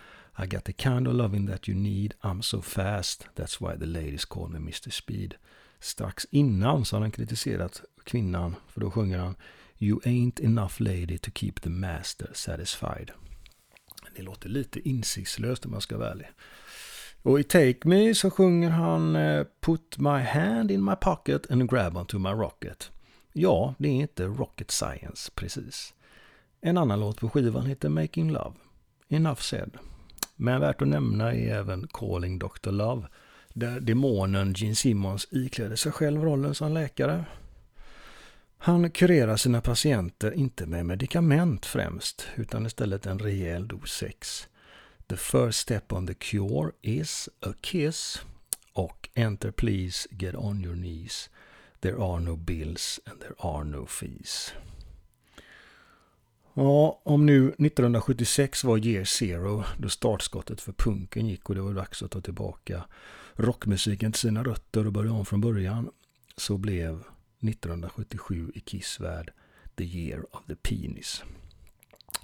I 0.44 0.48
got 0.48 0.64
the 0.64 0.74
kind 0.74 1.08
of 1.08 1.14
loving 1.14 1.48
that 1.48 1.70
you 1.70 1.78
need, 1.78 2.14
I'm 2.22 2.42
so 2.42 2.62
fast, 2.62 3.28
that's 3.36 3.70
why 3.70 3.80
the 3.80 3.86
ladies 3.86 4.26
call 4.26 4.50
me 4.50 4.58
Mr 4.58 4.90
Speed. 4.90 5.36
Strax 5.80 6.28
innan 6.32 6.86
så 6.86 6.96
har 6.96 7.02
han 7.02 7.12
kritiserat 7.12 7.82
kvinnan, 8.04 8.56
för 8.68 8.82
då 8.82 8.92
sjunger 8.92 9.18
han 9.18 9.36
You 9.80 10.00
ain't 10.06 10.46
enough 10.46 10.82
lady 10.82 11.18
to 11.18 11.32
keep 11.32 11.54
the 11.62 11.70
master 11.70 12.30
satisfied. 12.34 13.12
Det 14.16 14.22
låter 14.22 14.50
lite 14.50 14.90
insiktslöst 14.90 15.66
om 15.66 15.72
man 15.72 15.82
ska 15.82 15.98
vara 15.98 16.12
ärlig. 16.12 16.28
Och 17.24 17.40
i 17.40 17.44
Take 17.44 17.88
Me 17.88 18.16
så 18.16 18.30
sjunger 18.30 18.70
han 18.70 19.16
eh, 19.16 19.46
Put 19.62 19.98
my 19.98 20.20
hand 20.20 20.72
in 20.72 20.84
my 20.84 20.96
pocket 20.96 21.52
and 21.52 21.70
grab 21.70 21.98
onto 21.98 22.20
my 22.20 22.30
rocket. 22.30 22.92
Ja, 23.34 23.76
det 23.78 23.88
är 23.88 23.92
inte 23.92 24.26
rocket 24.26 24.72
science 24.72 25.32
precis. 25.36 25.94
En 26.62 26.78
annan 26.78 27.00
låt 27.00 27.20
på 27.20 27.30
skivan 27.30 27.66
heter 27.66 27.90
Making 27.90 28.32
Love. 28.32 28.56
Enough 29.10 29.42
said. 29.42 29.78
Men 30.36 30.62
värt 30.62 30.82
att 30.82 30.88
nämna 30.88 31.34
är 31.34 31.56
även 31.56 31.88
Calling 31.88 32.40
Dr. 32.40 32.72
Love. 32.72 33.08
Där 33.54 33.80
demonen 33.80 34.54
Gene 34.54 34.76
Simmons 34.76 35.28
ikläder 35.32 35.76
sig 35.76 35.92
själv 35.92 36.24
rollen 36.24 36.56
som 36.56 36.74
läkare. 36.74 37.26
Han 38.58 38.90
kurerar 38.92 39.38
sina 39.38 39.62
patienter 39.62 40.32
inte 40.32 40.66
med 40.66 40.86
medikament 40.86 41.66
främst, 41.66 42.28
utan 42.36 42.66
istället 42.66 43.06
en 43.06 43.20
rejäl 43.20 43.68
dos 43.68 43.92
sex. 43.92 44.48
The 45.08 45.18
first 45.18 45.60
step 45.60 45.94
on 45.94 46.08
the 46.08 46.14
cure 46.14 46.72
is 46.82 47.30
a 47.42 47.54
kiss. 47.62 48.22
Och 48.74 49.10
Enter 49.16 49.52
please, 49.52 50.08
get 50.12 50.36
on 50.36 50.64
your 50.64 50.76
knees. 50.76 51.30
There 51.80 52.04
are 52.04 52.20
no 52.20 52.36
bills 52.36 53.00
and 53.06 53.22
there 53.22 53.36
are 53.38 53.64
no 53.64 53.86
fees. 53.86 54.54
Ja, 56.54 57.02
om 57.04 57.26
nu 57.26 57.48
1976 57.48 58.64
var 58.64 58.78
year 58.78 59.04
zero, 59.04 59.64
då 59.78 59.90
startskottet 59.90 60.62
för 60.62 60.74
punken 60.74 61.28
gick 61.28 61.50
och 61.50 61.56
det 61.56 61.62
var 61.62 61.74
dags 61.74 62.04
att 62.04 62.12
ta 62.12 62.22
tillbaka 62.22 62.86
rockmusiken 63.34 64.12
till 64.12 64.20
sina 64.20 64.44
rötter 64.44 64.88
och 64.88 64.94
börja 64.94 65.12
om 65.12 65.26
från 65.26 65.42
början, 65.42 65.90
så 66.38 66.58
blev 66.58 67.04
1977 67.42 68.52
i 68.56 68.60
Kiss 68.60 69.00
värld 69.00 69.32
the 69.76 69.84
year 69.84 70.36
of 70.36 70.46
the 70.48 70.56
penis. 70.56 71.24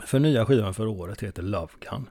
För 0.05 0.19
nya 0.19 0.45
skivan 0.45 0.73
för 0.73 0.87
året 0.87 1.23
heter 1.23 1.43
Love 1.43 1.73
Gun. 1.79 2.09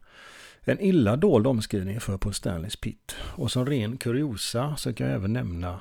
En 0.71 0.81
illa 0.81 1.17
dold 1.17 1.47
omskrivning 1.47 2.01
för 2.01 2.17
Paul 2.17 2.35
Stanleys 2.35 2.77
Pit. 2.77 3.17
Och 3.21 3.51
som 3.51 3.67
ren 3.67 3.97
kuriosa 3.97 4.77
så 4.77 4.93
kan 4.93 5.07
jag 5.07 5.17
även 5.17 5.33
nämna 5.33 5.81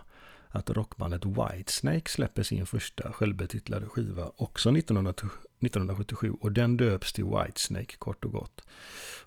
att 0.50 0.70
rockbandet 0.70 1.26
Whitesnake 1.26 2.10
släpper 2.10 2.44
sin 2.44 2.66
första 2.66 3.12
självbetitlade 3.14 3.86
skiva 3.86 4.32
också 4.36 4.78
1977 4.78 6.34
och 6.42 6.52
den 6.52 6.78
döps 6.78 7.14
till 7.14 7.26
Whitesnake 7.26 7.96
kort 7.98 8.26
och 8.26 8.32
gott. 8.32 8.62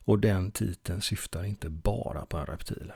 Och 0.05 0.19
den 0.19 0.51
titeln 0.51 1.01
syftar 1.01 1.45
inte 1.45 1.69
bara 1.69 2.27
på 2.27 2.37
en 2.37 2.47
reptil. 2.47 2.93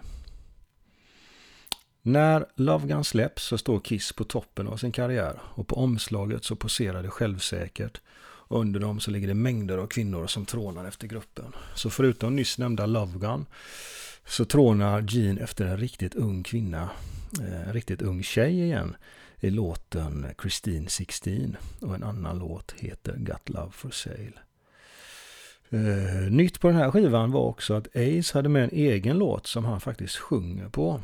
När 2.02 2.46
Love 2.54 2.88
Gun 2.88 3.04
släpps 3.04 3.44
så 3.44 3.58
står 3.58 3.80
Kiss 3.80 4.12
på 4.12 4.24
toppen 4.24 4.68
av 4.68 4.76
sin 4.76 4.92
karriär 4.92 5.40
och 5.42 5.68
på 5.68 5.76
omslaget 5.76 6.44
så 6.44 6.56
poserar 6.56 7.02
det 7.02 7.10
självsäkert 7.10 8.00
och 8.48 8.60
under 8.60 8.80
dem 8.80 9.00
så 9.00 9.10
ligger 9.10 9.28
det 9.28 9.34
mängder 9.34 9.78
av 9.78 9.86
kvinnor 9.86 10.26
som 10.26 10.46
trånar 10.46 10.84
efter 10.84 11.06
gruppen. 11.08 11.52
Så 11.74 11.90
förutom 11.90 12.36
nyss 12.36 12.58
nämnda 12.58 12.86
Love 12.86 13.18
Gun 13.18 13.46
så 14.26 14.44
trånar 14.44 15.02
Gene 15.02 15.40
efter 15.40 15.66
en 15.66 15.76
riktigt 15.76 16.14
ung 16.14 16.42
kvinna, 16.42 16.90
en 17.66 17.72
riktigt 17.72 18.02
ung 18.02 18.22
tjej 18.22 18.62
igen 18.62 18.96
i 19.40 19.50
låten 19.50 20.26
Christine 20.40 20.88
16 20.88 21.56
och 21.80 21.94
en 21.94 22.02
annan 22.02 22.38
låt 22.38 22.74
heter 22.78 23.16
Got 23.16 23.48
Love 23.48 23.72
for 23.72 23.90
Sale. 23.90 24.32
Uh, 25.72 26.30
nytt 26.30 26.60
på 26.60 26.68
den 26.68 26.76
här 26.76 26.90
skivan 26.90 27.30
var 27.30 27.40
också 27.40 27.74
att 27.74 27.96
Ace 27.96 28.38
hade 28.38 28.48
med 28.48 28.64
en 28.64 28.70
egen 28.70 29.18
låt 29.18 29.46
som 29.46 29.64
han 29.64 29.80
faktiskt 29.80 30.16
sjunger 30.16 30.68
på. 30.68 31.00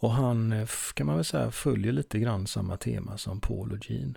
Och 0.00 0.12
han 0.12 0.52
eh, 0.52 0.68
kan 0.94 1.06
man 1.06 1.16
väl 1.16 1.24
säga 1.24 1.50
följer 1.50 1.92
lite 1.92 2.18
grann 2.18 2.46
samma 2.46 2.76
tema 2.76 3.18
som 3.18 3.40
Paul 3.40 3.72
och 3.72 3.90
Gene. 3.90 4.14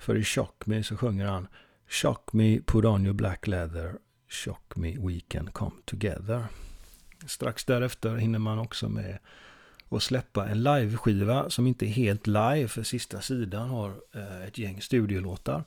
För 0.00 0.16
i 0.16 0.24
Shock 0.24 0.66
Me 0.66 0.82
så 0.82 0.96
sjunger 0.96 1.26
han 1.26 1.48
Shock 1.88 2.32
me, 2.32 2.60
put 2.60 2.84
on 2.84 3.04
your 3.06 3.14
black 3.14 3.46
leather, 3.46 3.94
shock 4.28 4.76
me, 4.76 4.96
we 4.98 5.20
can 5.28 5.50
come 5.52 5.76
together. 5.84 6.44
Strax 7.26 7.64
därefter 7.64 8.16
hinner 8.16 8.38
man 8.38 8.58
också 8.58 8.88
med 8.88 9.18
att 9.88 10.02
släppa 10.02 10.48
en 10.48 10.62
liveskiva 10.62 11.50
som 11.50 11.66
inte 11.66 11.86
är 11.86 11.90
helt 11.90 12.26
live, 12.26 12.68
för 12.68 12.82
sista 12.82 13.20
sidan 13.20 13.68
har 13.68 13.94
eh, 14.14 14.42
ett 14.46 14.58
gäng 14.58 14.80
studiolåtar. 14.80 15.64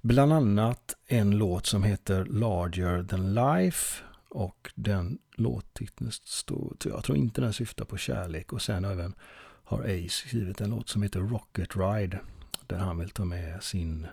Bland 0.00 0.32
annat 0.32 0.94
en 1.06 1.38
låt 1.38 1.66
som 1.66 1.82
heter 1.82 2.24
Larger 2.24 3.04
than 3.04 3.34
life 3.34 4.02
och 4.28 4.70
den 4.74 5.18
låttiteln 5.36 6.10
står, 6.12 6.76
jag 6.84 7.04
tror 7.04 7.18
inte 7.18 7.40
den 7.40 7.52
syftar 7.52 7.84
på 7.84 7.96
kärlek 7.96 8.52
och 8.52 8.62
sen 8.62 8.84
även 8.84 9.14
har 9.64 9.80
Ace 9.80 10.28
skrivit 10.28 10.60
en 10.60 10.70
låt 10.70 10.88
som 10.88 11.02
heter 11.02 11.20
Rocket 11.20 11.76
Ride 11.76 12.20
där 12.66 12.78
han 12.78 12.98
vill 12.98 13.10
ta 13.10 13.24
med 13.24 13.62
sin 13.62 14.06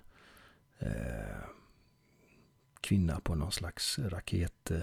eh, 0.79 0.89
kvinna 2.81 3.19
på 3.19 3.35
någon 3.35 3.51
slags 3.51 3.99
raketridtur 3.99 4.75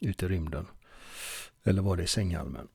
ut 0.00 0.22
i 0.22 0.28
rymden. 0.28 0.66
Eller 1.64 1.82
var 1.82 1.96
det 1.96 2.02
i 2.02 2.06
Sänghalmen? 2.06 2.68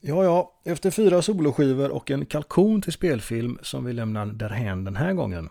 Ja, 0.00 0.24
ja, 0.24 0.60
efter 0.64 0.90
fyra 0.90 1.22
soloskivor 1.22 1.90
och 1.90 2.10
en 2.10 2.26
kalkon 2.26 2.82
till 2.82 2.92
spelfilm 2.92 3.58
som 3.62 3.84
vi 3.84 3.92
lämnar 3.92 4.26
därhän 4.26 4.84
den 4.84 4.96
här 4.96 5.12
gången 5.12 5.48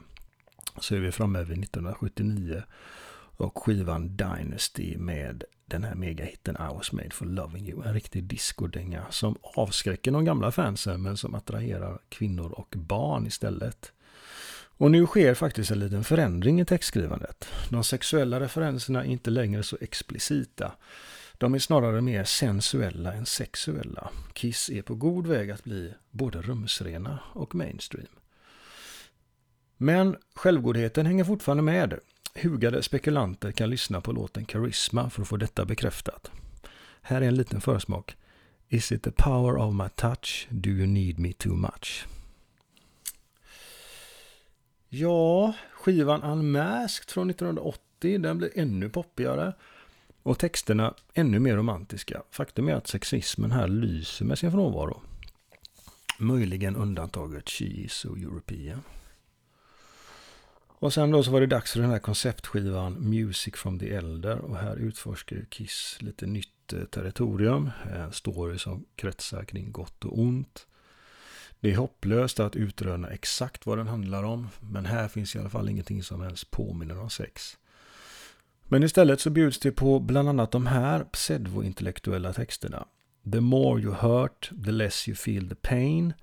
så 0.79 0.95
är 0.95 0.99
vi 0.99 1.11
framme 1.11 1.39
vid 1.39 1.63
1979 1.63 2.63
och 3.37 3.63
skivan 3.63 4.15
Dynasty 4.15 4.97
med 4.97 5.43
den 5.65 5.83
här 5.83 5.95
megahitten 5.95 6.55
I 6.55 6.73
was 6.73 6.91
made 6.91 7.11
for 7.11 7.25
loving 7.25 7.69
you. 7.69 7.83
En 7.87 7.93
riktig 7.93 8.23
discodänga 8.23 9.05
som 9.09 9.37
avskräcker 9.41 10.11
de 10.11 10.25
gamla 10.25 10.51
fansen 10.51 11.01
men 11.01 11.17
som 11.17 11.35
attraherar 11.35 11.99
kvinnor 12.09 12.51
och 12.51 12.73
barn 12.77 13.27
istället. 13.27 13.91
Och 14.77 14.91
nu 14.91 15.05
sker 15.05 15.33
faktiskt 15.33 15.71
en 15.71 15.79
liten 15.79 16.03
förändring 16.03 16.61
i 16.61 16.65
textskrivandet. 16.65 17.47
De 17.69 17.83
sexuella 17.83 18.39
referenserna 18.39 19.03
är 19.03 19.07
inte 19.07 19.29
längre 19.29 19.63
så 19.63 19.77
explicita. 19.81 20.71
De 21.37 21.53
är 21.53 21.59
snarare 21.59 22.01
mer 22.01 22.23
sensuella 22.23 23.13
än 23.13 23.25
sexuella. 23.25 24.09
Kiss 24.33 24.69
är 24.69 24.81
på 24.81 24.95
god 24.95 25.27
väg 25.27 25.51
att 25.51 25.63
bli 25.63 25.93
både 26.11 26.41
rumsrena 26.41 27.19
och 27.33 27.55
mainstream. 27.55 28.07
Men 29.77 30.17
självgodheten 30.35 31.05
hänger 31.05 31.23
fortfarande 31.23 31.63
med. 31.63 31.99
Hugade 32.35 32.83
spekulanter 32.83 33.51
kan 33.51 33.69
lyssna 33.69 34.01
på 34.01 34.11
låten 34.11 34.45
Charisma 34.45 35.09
för 35.09 35.21
att 35.21 35.27
få 35.27 35.37
detta 35.37 35.65
bekräftat. 35.65 36.31
Här 37.01 37.21
är 37.21 37.27
en 37.27 37.35
liten 37.35 37.61
försmak. 37.61 38.15
Is 38.69 38.91
it 38.91 39.03
the 39.03 39.11
power 39.11 39.55
of 39.57 39.73
my 39.73 39.89
touch? 39.95 40.47
Do 40.49 40.69
you 40.69 40.87
need 40.87 41.19
me 41.19 41.33
too 41.33 41.55
much? 41.55 42.05
Ja, 44.89 45.53
skivan 45.71 46.23
Unmasked 46.23 47.09
från 47.09 47.29
1980, 47.29 48.17
den 48.21 48.37
blir 48.37 48.49
ännu 48.55 48.89
poppigare. 48.89 49.53
Och 50.23 50.39
texterna 50.39 50.93
ännu 51.13 51.39
mer 51.39 51.55
romantiska. 51.55 52.23
Faktum 52.31 52.69
är 52.69 52.75
att 52.75 52.87
sexismen 52.87 53.51
här 53.51 53.67
lyser 53.67 54.25
med 54.25 54.39
sin 54.39 54.51
frånvaro. 54.51 55.01
Möjligen 56.19 56.75
undantaget 56.75 57.49
She 57.49 57.65
is 57.65 57.93
so 57.93 58.15
European. 58.15 58.81
Och 60.83 60.93
sen 60.93 61.11
då 61.11 61.23
så 61.23 61.31
var 61.31 61.41
det 61.41 61.47
dags 61.47 61.71
för 61.71 61.79
den 61.79 61.89
här 61.89 61.99
konceptskivan 61.99 63.09
Music 63.09 63.55
from 63.55 63.79
the 63.79 63.93
Elder. 63.93 64.37
Och 64.37 64.57
här 64.57 64.75
utforskar 64.75 65.45
Kiss 65.49 65.97
lite 65.99 66.25
nytt 66.25 66.73
eh, 66.73 66.83
territorium. 66.83 67.69
En 67.93 68.11
story 68.11 68.57
som 68.57 68.85
kretsar 68.95 69.43
kring 69.43 69.71
gott 69.71 70.05
och 70.05 70.19
ont. 70.19 70.67
Det 71.59 71.71
är 71.71 71.75
hopplöst 71.75 72.39
att 72.39 72.55
utröna 72.55 73.09
exakt 73.09 73.65
vad 73.65 73.77
den 73.77 73.87
handlar 73.87 74.23
om. 74.23 74.49
Men 74.59 74.85
här 74.85 75.07
finns 75.07 75.35
i 75.35 75.39
alla 75.39 75.49
fall 75.49 75.69
ingenting 75.69 76.03
som 76.03 76.21
ens 76.21 76.45
påminner 76.45 76.99
om 76.99 77.09
sex. 77.09 77.57
Men 78.63 78.83
istället 78.83 79.21
så 79.21 79.29
bjuds 79.29 79.59
det 79.59 79.71
på 79.71 79.99
bland 79.99 80.29
annat 80.29 80.51
de 80.51 80.67
här 80.67 81.03
pseudointellektuella 81.03 82.33
texterna. 82.33 82.85
The 83.31 83.41
more 83.41 83.81
you 83.81 83.93
hurt, 83.93 84.51
the 84.65 84.71
less 84.71 85.07
you 85.07 85.15
feel 85.15 85.49
the 85.49 85.55
pain. 85.55 86.13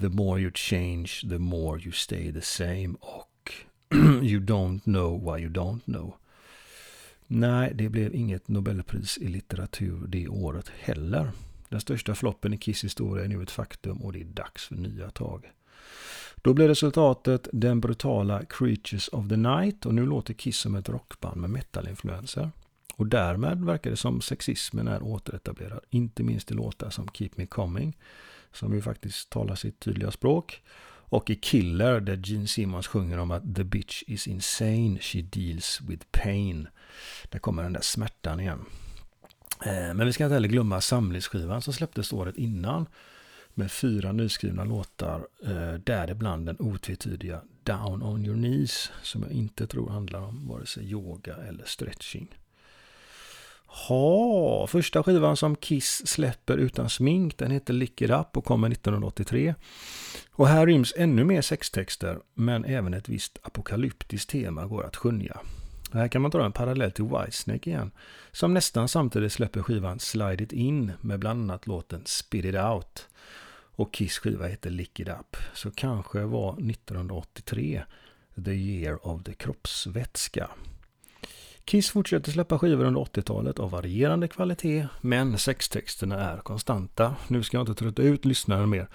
The 0.00 0.08
more 0.08 0.40
you 0.40 0.50
change, 0.54 1.10
the 1.30 1.38
more 1.38 1.80
you 1.80 1.92
stay 1.92 2.32
the 2.32 2.42
same. 2.42 2.94
Och 3.00 3.30
You 4.22 4.40
don't 4.40 4.80
know 4.80 5.32
why 5.32 5.42
you 5.42 5.52
don't 5.52 5.84
know. 5.84 6.14
Nej, 7.26 7.72
det 7.74 7.88
blev 7.88 8.14
inget 8.14 8.48
Nobelpris 8.48 9.18
i 9.18 9.28
litteratur 9.28 10.06
det 10.06 10.28
året 10.28 10.68
heller. 10.78 11.30
Den 11.68 11.80
största 11.80 12.14
floppen 12.14 12.52
i 12.54 12.58
Kiss 12.58 12.84
historia 12.84 13.24
är 13.24 13.28
nu 13.28 13.42
ett 13.42 13.50
faktum 13.50 13.96
och 13.96 14.12
det 14.12 14.20
är 14.20 14.24
dags 14.24 14.66
för 14.66 14.74
nya 14.74 15.10
tag. 15.10 15.52
Då 16.36 16.54
blev 16.54 16.68
resultatet 16.68 17.48
den 17.52 17.80
brutala 17.80 18.44
Creatures 18.44 19.08
of 19.08 19.28
the 19.28 19.36
Night 19.36 19.86
och 19.86 19.94
nu 19.94 20.06
låter 20.06 20.34
Kiss 20.34 20.58
som 20.58 20.74
ett 20.74 20.88
rockband 20.88 21.40
med 21.40 21.50
metalinfluenser. 21.50 22.50
Och 22.96 23.06
därmed 23.06 23.64
verkar 23.64 23.90
det 23.90 23.96
som 23.96 24.20
sexismen 24.20 24.88
är 24.88 25.02
återetablerad, 25.02 25.80
inte 25.90 26.22
minst 26.22 26.50
i 26.50 26.54
låtar 26.54 26.90
som 26.90 27.08
Keep 27.08 27.30
Me 27.34 27.46
Coming, 27.46 27.96
som 28.52 28.74
ju 28.74 28.82
faktiskt 28.82 29.30
talar 29.30 29.54
sitt 29.54 29.80
tydliga 29.80 30.10
språk. 30.10 30.62
Och 31.14 31.30
i 31.30 31.34
Killer 31.34 32.00
där 32.00 32.20
Gene 32.24 32.46
Simmons 32.46 32.86
sjunger 32.86 33.18
om 33.18 33.30
att 33.30 33.54
the 33.54 33.64
bitch 33.64 34.02
is 34.06 34.26
insane, 34.26 34.98
she 35.00 35.22
deals 35.22 35.80
with 35.80 36.06
pain. 36.10 36.68
Där 37.28 37.38
kommer 37.38 37.62
den 37.62 37.72
där 37.72 37.80
smärtan 37.80 38.40
igen. 38.40 38.64
Eh, 39.66 39.94
men 39.94 40.06
vi 40.06 40.12
ska 40.12 40.24
inte 40.24 40.34
heller 40.34 40.48
glömma 40.48 40.80
samlingsskivan 40.80 41.62
som 41.62 41.72
släpptes 41.72 42.12
året 42.12 42.36
innan. 42.36 42.86
Med 43.54 43.72
fyra 43.72 44.12
nyskrivna 44.12 44.64
låtar, 44.64 45.26
eh, 45.44 45.74
däribland 45.74 46.46
den 46.46 46.56
otvetydiga 46.58 47.42
Down 47.62 48.02
on 48.02 48.26
your 48.26 48.36
knees. 48.36 48.92
Som 49.02 49.22
jag 49.22 49.32
inte 49.32 49.66
tror 49.66 49.90
handlar 49.90 50.20
om 50.20 50.48
vare 50.48 50.66
sig 50.66 50.90
yoga 50.90 51.36
eller 51.36 51.64
stretching. 51.64 52.28
Ha, 53.74 54.66
första 54.66 55.02
skivan 55.02 55.36
som 55.36 55.56
Kiss 55.56 56.06
släpper 56.06 56.56
utan 56.56 56.90
smink, 56.90 57.38
den 57.38 57.50
heter 57.50 57.74
Lick 57.74 58.02
It 58.02 58.10
Up 58.10 58.36
och 58.36 58.44
kommer 58.44 58.70
1983. 58.70 59.54
Och 60.30 60.48
här 60.48 60.66
ryms 60.66 60.94
ännu 60.96 61.24
mer 61.24 61.42
sextexter, 61.42 62.18
men 62.34 62.64
även 62.64 62.94
ett 62.94 63.08
visst 63.08 63.38
apokalyptiskt 63.42 64.30
tema 64.30 64.66
går 64.66 64.84
att 64.86 64.96
skönja. 64.96 65.40
Här 65.92 66.08
kan 66.08 66.22
man 66.22 66.30
dra 66.30 66.44
en 66.44 66.52
parallell 66.52 66.92
till 66.92 67.04
Whitesnake 67.04 67.70
igen, 67.70 67.90
som 68.32 68.54
nästan 68.54 68.88
samtidigt 68.88 69.32
släpper 69.32 69.62
skivan 69.62 69.98
Slide 69.98 70.44
It 70.44 70.52
In 70.52 70.92
med 71.00 71.18
bland 71.18 71.42
annat 71.42 71.66
låten 71.66 72.02
Spit 72.04 72.44
It 72.44 72.54
Out. 72.54 73.08
Och 73.76 73.94
Kiss 73.94 74.18
skiva 74.18 74.46
heter 74.46 74.70
Lick 74.70 75.00
It 75.00 75.08
Up, 75.08 75.36
så 75.54 75.70
kanske 75.70 76.20
var 76.20 76.52
1983 76.52 77.82
The 78.44 78.52
Year 78.52 79.06
of 79.06 79.24
the 79.24 79.34
Kroppsvätska. 79.34 80.50
Kiss 81.64 81.90
fortsätter 81.90 82.32
släppa 82.32 82.58
skivor 82.58 82.84
under 82.84 83.00
80-talet 83.00 83.58
av 83.58 83.70
varierande 83.70 84.28
kvalitet, 84.28 84.86
men 85.00 85.38
sextexterna 85.38 86.30
är 86.30 86.38
konstanta. 86.38 87.16
Nu 87.28 87.42
ska 87.42 87.56
jag 87.56 87.62
inte 87.62 87.74
trötta 87.74 88.02
ut 88.02 88.24
lyssnaren 88.24 88.70
mer. 88.70 88.88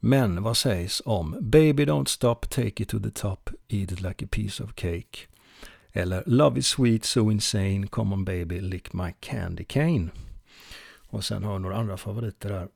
Men 0.00 0.42
vad 0.42 0.56
sägs 0.56 1.02
om 1.04 1.36
Baby 1.40 1.84
Don't 1.84 2.04
Stop, 2.04 2.40
Take 2.40 2.82
It 2.82 2.88
To 2.88 3.00
The 3.00 3.10
Top, 3.10 3.50
Eat 3.68 3.92
It 3.92 4.00
Like 4.00 4.24
A 4.24 4.28
Piece 4.30 4.64
Of 4.64 4.74
Cake? 4.74 5.18
Eller 5.92 6.22
Love 6.26 6.58
Is 6.58 6.66
Sweet, 6.66 7.04
So 7.04 7.30
Insane, 7.30 7.86
Come 7.86 8.14
On 8.14 8.24
Baby, 8.24 8.60
Lick 8.60 8.92
My 8.92 9.12
Candy 9.20 9.64
Cane. 9.64 10.08
Och 11.10 11.24
sen 11.24 11.44
har 11.44 11.52
jag 11.52 11.62
några 11.62 11.76
andra 11.76 11.96
favoriter 11.96 12.48
där. 12.48 12.68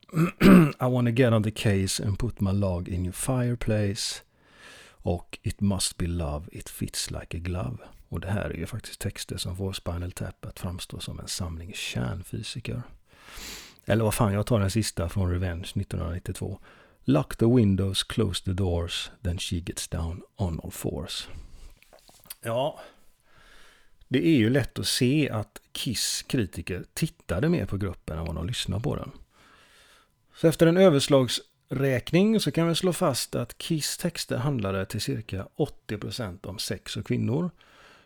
I 0.89 0.93
wanna 0.93 1.11
get 1.11 1.33
on 1.33 1.43
the 1.43 1.51
case 1.51 2.05
and 2.05 2.19
put 2.19 2.41
my 2.41 2.53
log 2.53 2.89
in 2.89 3.05
your 3.05 3.13
fireplace. 3.13 4.23
Och 4.91 5.39
It 5.43 5.61
must 5.61 5.97
be 5.97 6.07
love, 6.07 6.47
it 6.53 6.69
fits 6.69 7.11
like 7.11 7.37
a 7.37 7.41
glove. 7.41 7.79
Och 8.13 8.21
det 8.21 8.31
här 8.31 8.51
är 8.51 8.55
ju 8.55 8.67
faktiskt 8.67 9.01
texter 9.01 9.37
som 9.37 9.57
får 9.57 9.73
Spinal 9.73 10.13
Tap 10.13 10.45
att 10.45 10.59
framstå 10.59 11.01
som 11.01 11.21
en 11.21 11.29
samling 11.29 11.73
kärnfysiker. 11.75 12.83
Eller 13.85 14.05
vad 14.05 14.15
fan, 14.15 14.33
jag 14.33 14.47
tar 14.47 14.61
den 14.61 14.71
sista 14.71 15.09
från 15.09 15.31
Revenge 15.31 15.63
1992. 15.63 16.59
Lock 17.05 17.37
the 17.37 17.47
windows, 17.47 18.03
close 18.03 18.45
the 18.45 18.53
doors, 18.53 19.11
then 19.23 19.39
she 19.39 19.57
gets 19.57 19.89
down 19.89 20.23
on 20.37 20.61
all 20.65 20.71
fours. 20.71 21.29
Ja, 22.43 22.81
det 24.09 24.27
är 24.27 24.37
ju 24.37 24.51
lätt 24.51 24.79
att 24.79 24.87
se 24.87 25.31
att 25.31 25.61
Kiss 25.73 26.25
kritiker 26.29 26.85
tittade 26.95 27.49
mer 27.49 27.67
på 27.67 27.77
gruppen 27.77 28.19
än 28.19 28.25
vad 28.25 28.35
de 28.35 28.47
lyssnade 28.47 28.83
på 28.83 28.97
den. 28.97 29.11
Så 30.35 30.49
efter 30.49 30.67
en 30.67 30.77
överslagsräkning 30.77 32.41
så 32.41 32.51
kan 32.51 32.69
vi 32.69 32.75
slå 32.75 32.93
fast 32.93 33.35
att 33.35 33.59
Kiss 33.59 33.99
texter 33.99 34.37
handlade 34.37 34.87
till 34.87 35.01
cirka 35.01 35.49
80% 35.89 36.47
om 36.47 36.59
sex 36.59 36.97
och 36.97 37.07
kvinnor. 37.07 37.51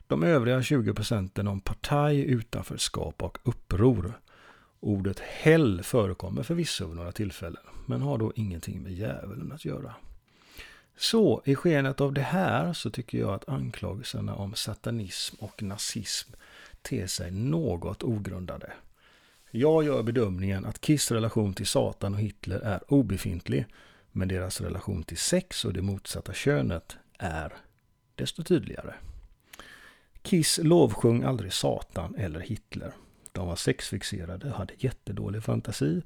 De 0.08 0.22
övriga 0.22 0.62
20 0.62 0.94
procenten 0.94 1.48
om 1.48 1.60
partaj, 1.60 2.20
utanförskap 2.20 3.22
och 3.22 3.38
uppror. 3.42 4.20
Ordet 4.80 5.20
”hell” 5.20 5.82
förekommer 5.82 6.42
förvisso 6.42 6.86
vid 6.86 6.96
några 6.96 7.12
tillfällen, 7.12 7.62
men 7.86 8.02
har 8.02 8.18
då 8.18 8.32
ingenting 8.36 8.82
med 8.82 8.92
djävulen 8.92 9.52
att 9.52 9.64
göra. 9.64 9.94
Så 10.96 11.42
i 11.44 11.54
skenet 11.54 12.00
av 12.00 12.12
det 12.12 12.20
här 12.22 12.72
så 12.72 12.90
tycker 12.90 13.18
jag 13.18 13.30
att 13.30 13.48
anklagelserna 13.48 14.34
om 14.34 14.54
satanism 14.54 15.36
och 15.38 15.62
nazism 15.62 16.32
ter 16.82 17.06
sig 17.06 17.30
något 17.30 18.02
ogrundade. 18.02 18.72
Jag 19.50 19.84
gör 19.84 20.02
bedömningen 20.02 20.64
att 20.64 20.80
Kiss 20.80 21.10
relation 21.10 21.54
till 21.54 21.66
Satan 21.66 22.14
och 22.14 22.20
Hitler 22.20 22.60
är 22.60 22.92
obefintlig, 22.92 23.66
men 24.12 24.28
deras 24.28 24.60
relation 24.60 25.02
till 25.02 25.16
sex 25.16 25.64
och 25.64 25.72
det 25.72 25.82
motsatta 25.82 26.32
könet 26.32 26.96
är 27.18 27.52
desto 28.14 28.42
tydligare. 28.42 28.94
Kiss 30.26 30.60
lovsjung 30.62 31.22
aldrig 31.22 31.52
Satan 31.52 32.14
eller 32.14 32.40
Hitler. 32.40 32.92
De 33.32 33.46
var 33.46 33.56
sexfixerade, 33.56 34.50
hade 34.50 34.74
jättedålig 34.78 35.42
fantasi 35.42 36.02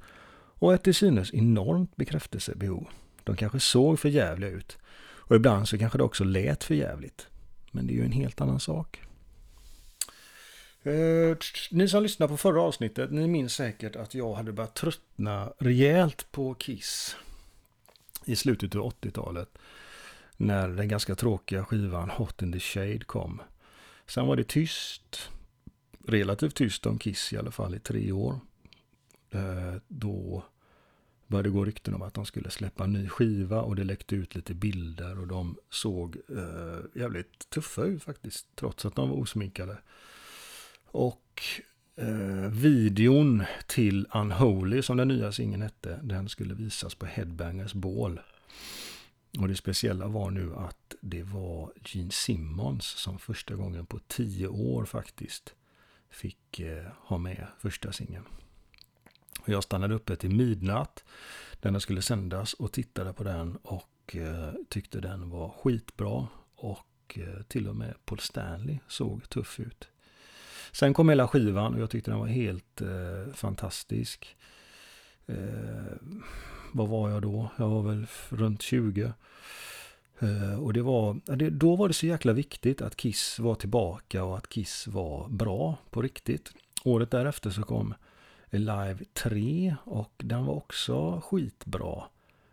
och 0.58 0.74
ett 0.74 0.82
till 0.82 0.94
synes 0.94 1.34
enormt 1.34 1.96
bekräftelsebehov. 1.96 2.88
De 3.24 3.36
kanske 3.36 3.60
såg 3.60 3.98
för 3.98 4.08
jävliga 4.08 4.50
ut 4.50 4.78
och 5.30 5.36
ibland 5.36 5.68
så 5.68 5.78
kanske 5.78 5.98
det 5.98 6.04
också 6.04 6.24
lät 6.24 6.64
för 6.64 6.74
jävligt. 6.74 7.26
Men 7.72 7.86
det 7.86 7.92
är 7.92 7.94
ju 7.94 8.04
en 8.04 8.12
helt 8.12 8.40
annan 8.40 8.60
sak. 8.60 9.00
Eh, 10.82 11.36
ni 11.70 11.88
som 11.88 12.02
lyssnade 12.02 12.30
på 12.30 12.36
förra 12.36 12.62
avsnittet, 12.62 13.10
ni 13.10 13.26
minns 13.26 13.54
säkert 13.54 13.96
att 13.96 14.14
jag 14.14 14.34
hade 14.34 14.52
börjat 14.52 14.74
tröttna 14.74 15.52
rejält 15.58 16.32
på 16.32 16.54
Kiss 16.54 17.16
i 18.24 18.36
slutet 18.36 18.74
av 18.74 18.92
80-talet. 18.92 19.48
När 20.36 20.68
den 20.68 20.88
ganska 20.88 21.14
tråkiga 21.14 21.64
skivan 21.64 22.10
Hot 22.10 22.42
in 22.42 22.52
the 22.52 22.60
Shade 22.60 22.98
kom. 22.98 23.42
Sen 24.10 24.26
var 24.26 24.36
det 24.36 24.48
tyst, 24.48 25.30
relativt 26.06 26.54
tyst 26.54 26.86
om 26.86 26.98
Kiss 26.98 27.32
i 27.32 27.36
alla 27.36 27.50
fall 27.50 27.74
i 27.74 27.78
tre 27.78 28.12
år. 28.12 28.40
Eh, 29.30 29.74
då 29.88 30.44
började 31.26 31.50
gå 31.50 31.64
rykten 31.64 31.94
om 31.94 32.02
att 32.02 32.14
de 32.14 32.26
skulle 32.26 32.50
släppa 32.50 32.84
en 32.84 32.92
ny 32.92 33.08
skiva 33.08 33.62
och 33.62 33.76
det 33.76 33.84
läckte 33.84 34.14
ut 34.14 34.34
lite 34.34 34.54
bilder 34.54 35.18
och 35.18 35.26
de 35.26 35.56
såg 35.70 36.16
eh, 36.28 37.00
jävligt 37.00 37.50
tuffa 37.50 37.82
ut 37.82 38.02
faktiskt, 38.02 38.46
trots 38.54 38.84
att 38.86 38.94
de 38.94 39.08
var 39.08 39.16
osminkade. 39.16 39.78
Och 40.84 41.42
eh, 41.96 42.50
videon 42.50 43.44
till 43.66 44.06
Unholy, 44.14 44.82
som 44.82 44.96
den 44.96 45.08
nya 45.08 45.32
singeln 45.32 45.62
hette, 45.62 46.00
den 46.02 46.28
skulle 46.28 46.54
visas 46.54 46.94
på 46.94 47.06
Headbangers 47.06 47.74
Ball. 47.74 48.20
Och 49.38 49.48
det 49.48 49.56
speciella 49.56 50.06
var 50.06 50.30
nu 50.30 50.54
att 50.54 50.94
det 51.00 51.22
var 51.22 51.72
Gene 51.84 52.10
Simmons 52.10 52.84
som 52.86 53.18
första 53.18 53.54
gången 53.54 53.86
på 53.86 53.98
tio 53.98 54.48
år 54.48 54.84
faktiskt 54.84 55.54
fick 56.10 56.60
eh, 56.60 56.86
ha 56.96 57.18
med 57.18 57.46
första 57.58 57.92
singeln. 57.92 58.24
Jag 59.44 59.64
stannade 59.64 59.94
uppe 59.94 60.16
till 60.16 60.30
midnatt 60.30 61.04
när 61.62 61.70
den 61.70 61.80
skulle 61.80 62.02
sändas 62.02 62.54
och 62.54 62.72
tittade 62.72 63.12
på 63.12 63.24
den 63.24 63.56
och 63.56 64.16
eh, 64.16 64.52
tyckte 64.68 65.00
den 65.00 65.30
var 65.30 65.48
skitbra. 65.48 66.26
Och 66.54 67.18
eh, 67.18 67.42
till 67.42 67.68
och 67.68 67.76
med 67.76 67.94
Paul 68.04 68.18
Stanley 68.18 68.78
såg 68.88 69.28
tuff 69.28 69.60
ut. 69.60 69.88
Sen 70.72 70.94
kom 70.94 71.08
hela 71.08 71.28
skivan 71.28 71.74
och 71.74 71.80
jag 71.80 71.90
tyckte 71.90 72.10
den 72.10 72.20
var 72.20 72.26
helt 72.26 72.80
eh, 72.80 73.34
fantastisk. 73.34 74.36
Eh, 75.26 75.96
vad 76.72 76.88
var 76.88 77.10
jag 77.10 77.22
då? 77.22 77.48
Jag 77.56 77.68
var 77.68 77.82
väl 77.82 78.06
runt 78.28 78.62
20. 78.62 79.12
Eh, 80.18 80.62
och 80.62 80.72
det 80.72 80.82
var, 80.82 81.20
då 81.50 81.76
var 81.76 81.88
det 81.88 81.94
så 81.94 82.06
jäkla 82.06 82.32
viktigt 82.32 82.82
att 82.82 82.96
Kiss 82.96 83.38
var 83.38 83.54
tillbaka 83.54 84.24
och 84.24 84.38
att 84.38 84.48
Kiss 84.48 84.86
var 84.86 85.28
bra 85.28 85.78
på 85.90 86.02
riktigt. 86.02 86.52
Året 86.84 87.10
därefter 87.10 87.50
så 87.50 87.62
kom 87.62 87.94
Live 88.50 88.98
3 89.12 89.76
och 89.84 90.12
den 90.16 90.44
var 90.44 90.54
också 90.54 91.20
skitbra. 91.20 92.02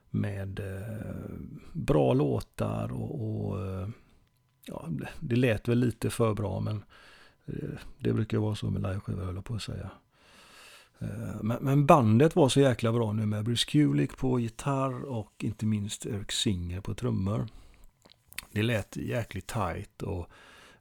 Med 0.09 0.59
eh, 0.59 1.35
bra 1.73 2.13
låtar 2.13 2.91
och, 2.91 3.47
och 3.49 3.65
eh, 3.65 3.89
ja, 4.65 4.89
det 5.19 5.35
lät 5.35 5.67
väl 5.67 5.79
lite 5.79 6.09
för 6.09 6.33
bra 6.33 6.59
men 6.59 6.83
det 7.97 8.13
brukar 8.13 8.37
vara 8.37 8.55
så 8.55 8.69
med 8.69 8.81
liveskivor 8.81 9.25
höll 9.25 9.41
på 9.41 9.55
att 9.55 9.61
säga. 9.61 9.89
Eh, 10.99 11.41
men, 11.41 11.57
men, 11.61 11.85
bandet 11.85 12.35
var 12.35 12.49
så 12.49 12.59
jäkla 12.59 12.91
bra 12.91 13.13
nu 13.13 13.25
med 13.25 13.43
Bruce 13.43 13.65
Kulick 13.71 14.17
på 14.17 14.39
gitarr 14.39 15.03
och 15.03 15.33
inte 15.43 15.65
minst 15.65 16.05
Eric 16.05 16.31
Singer 16.31 16.81
på 16.81 16.93
trummor. 16.93 17.47
Det 18.51 18.63
lät 18.63 18.97
jäkligt 18.97 19.47
tight 19.47 20.01
och 20.01 20.29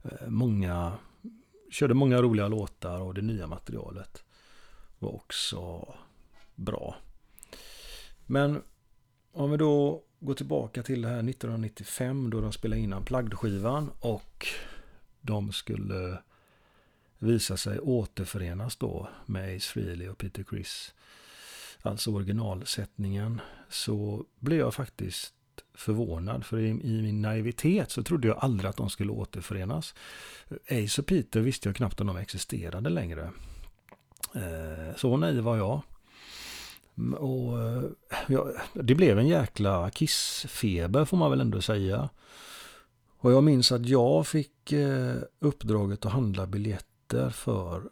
eh, 0.02 0.28
många 0.28 0.92
körde 1.70 1.94
många 1.94 2.22
roliga 2.22 2.48
låtar 2.48 3.00
och 3.00 3.14
det 3.14 3.22
nya 3.22 3.46
materialet 3.46 4.24
var 4.98 5.14
också 5.14 5.94
bra. 6.54 6.96
Men 8.26 8.62
om 9.32 9.50
vi 9.50 9.56
då 9.56 10.02
går 10.20 10.34
tillbaka 10.34 10.82
till 10.82 11.02
det 11.02 11.08
här 11.08 11.28
1995 11.28 12.30
då 12.30 12.40
de 12.40 12.52
spelade 12.52 12.80
in 12.80 12.92
Unplugged-skivan 12.92 13.90
och 14.00 14.46
de 15.20 15.52
skulle 15.52 16.18
visa 17.18 17.56
sig 17.56 17.80
återförenas 17.80 18.76
då 18.76 19.08
med 19.26 19.56
Ace 19.56 19.72
Frehley 19.72 20.08
och 20.08 20.18
Peter 20.18 20.42
Criss. 20.42 20.94
Alltså 21.82 22.10
originalsättningen. 22.10 23.40
Så 23.68 24.24
blev 24.40 24.58
jag 24.58 24.74
faktiskt 24.74 25.34
förvånad. 25.74 26.46
För 26.46 26.58
i, 26.58 26.68
i, 26.68 27.02
min 27.02 27.22
naivitet 27.22 27.90
så 27.90 28.02
trodde 28.02 28.28
jag 28.28 28.38
aldrig 28.38 28.68
att 28.70 28.76
de 28.76 28.90
skulle 28.90 29.12
återförenas. 29.12 29.94
Ace 30.70 31.00
och 31.00 31.06
Peter 31.06 31.40
visste 31.40 31.68
jag 31.68 31.76
knappt 31.76 32.00
om 32.00 32.06
de 32.06 32.16
existerade 32.16 32.90
längre. 32.90 33.30
Eh, 34.34 34.96
så 34.96 35.16
naiv 35.16 35.38
var 35.38 35.56
jag. 35.56 35.82
Mm, 36.98 37.14
och 37.14 37.62
eh, 37.62 37.82
ja, 38.28 38.52
det 38.72 38.94
blev 38.94 39.18
en 39.18 39.28
jäkla 39.28 39.90
kissfeber 39.90 41.04
får 41.04 41.16
man 41.16 41.30
väl 41.30 41.40
ändå 41.40 41.60
säga. 41.60 42.08
Och 43.18 43.32
jag 43.32 43.44
minns 43.44 43.72
att 43.72 43.86
jag 43.86 44.26
fick 44.26 44.72
eh, 44.72 45.14
uppdraget 45.38 46.06
att 46.06 46.12
handla 46.12 46.46
biljetter 46.46 46.95
för 47.32 47.90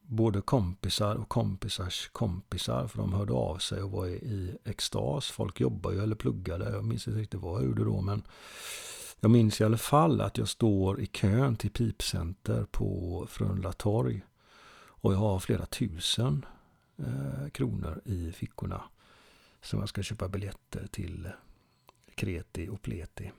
både 0.00 0.40
kompisar 0.40 1.14
och 1.14 1.28
kompisars 1.28 2.08
kompisar. 2.12 2.86
För 2.86 2.98
de 2.98 3.12
hörde 3.12 3.32
av 3.32 3.58
sig 3.58 3.82
och 3.82 3.90
var 3.90 4.06
i 4.06 4.56
extas. 4.64 5.30
Folk 5.30 5.60
jobbar 5.60 5.92
ju 5.92 6.02
eller 6.02 6.16
pluggade. 6.16 6.70
Jag 6.70 6.84
minns 6.84 7.08
inte 7.08 7.20
riktigt 7.20 7.40
vad 7.40 7.60
jag 7.60 7.68
gjorde 7.68 7.84
då. 7.84 8.00
Men 8.00 8.22
jag 9.20 9.30
minns 9.30 9.60
i 9.60 9.64
alla 9.64 9.78
fall 9.78 10.20
att 10.20 10.38
jag 10.38 10.48
står 10.48 11.00
i 11.00 11.06
kön 11.06 11.56
till 11.56 11.70
Pipcenter 11.70 12.66
på 12.70 13.26
Frölunda 13.30 13.72
torg. 13.72 14.22
Och 14.98 15.12
jag 15.12 15.18
har 15.18 15.38
flera 15.38 15.66
tusen 15.66 16.46
eh, 16.96 17.48
kronor 17.48 18.00
i 18.04 18.32
fickorna. 18.32 18.82
Som 19.62 19.80
jag 19.80 19.88
ska 19.88 20.02
köpa 20.02 20.28
biljetter 20.28 20.86
till 20.86 21.28
Kreti 22.14 22.68
och 22.68 22.82
Pleti. 22.82 23.30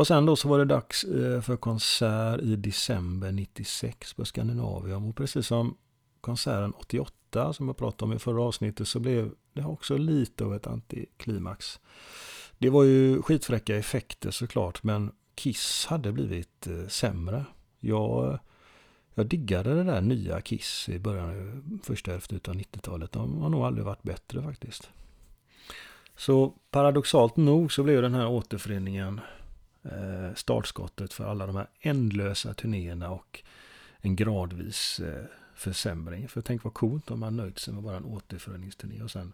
Och 0.00 0.06
sen 0.06 0.26
då 0.26 0.36
så 0.36 0.48
var 0.48 0.58
det 0.58 0.64
dags 0.64 1.04
eh, 1.04 1.40
för 1.40 1.56
konsert 1.56 2.40
i 2.40 2.56
december 2.56 3.32
96 3.32 4.14
på 4.14 4.24
Skandinavium. 4.24 5.08
Och 5.08 5.16
precis 5.16 5.46
som 5.46 5.76
konserten 6.20 6.72
88 6.72 7.52
som 7.52 7.66
jag 7.68 7.76
pratade 7.76 8.04
om 8.04 8.16
i 8.16 8.18
förra 8.18 8.42
avsnittet 8.42 8.88
så 8.88 9.00
blev 9.00 9.30
det 9.52 9.64
också 9.64 9.96
lite 9.96 10.44
av 10.44 10.54
ett 10.54 10.66
antiklimax. 10.66 11.80
Det 12.58 12.70
var 12.70 12.84
ju 12.84 13.22
skitfräcka 13.22 13.76
effekter 13.76 14.30
såklart 14.30 14.82
men 14.82 15.12
Kiss 15.34 15.86
hade 15.86 16.12
blivit 16.12 16.66
eh, 16.66 16.88
sämre. 16.88 17.44
Jag 17.80 18.38
jag 19.14 19.26
diggade 19.26 19.74
det 19.74 19.84
där 19.84 20.00
nya 20.00 20.40
Kiss 20.40 20.88
i 20.88 20.98
början, 20.98 21.30
eh, 21.30 21.82
första 21.82 22.10
hälften 22.10 22.40
av 22.48 22.54
90-talet. 22.54 23.12
De 23.12 23.42
har 23.42 23.48
nog 23.48 23.64
aldrig 23.64 23.84
varit 23.84 24.02
bättre 24.02 24.42
faktiskt. 24.42 24.90
Så 26.16 26.54
paradoxalt 26.70 27.36
nog 27.36 27.72
så 27.72 27.82
blev 27.82 28.02
den 28.02 28.14
här 28.14 28.28
återföreningen 28.28 29.20
Eh, 29.82 30.34
startskottet 30.34 31.12
för 31.12 31.24
alla 31.24 31.46
de 31.46 31.56
här 31.56 31.66
ändlösa 31.80 32.54
turnéerna 32.54 33.10
och 33.10 33.42
en 34.00 34.16
gradvis 34.16 35.00
eh, 35.00 35.24
försämring. 35.54 36.28
För 36.28 36.40
tänk 36.40 36.64
vad 36.64 36.74
coolt 36.74 37.10
om 37.10 37.20
man 37.20 37.36
nöjt 37.36 37.58
sig 37.58 37.74
med 37.74 37.82
bara 37.82 37.96
en 37.96 38.04
återföreningsturné 38.04 39.02
och 39.02 39.10
sen 39.10 39.32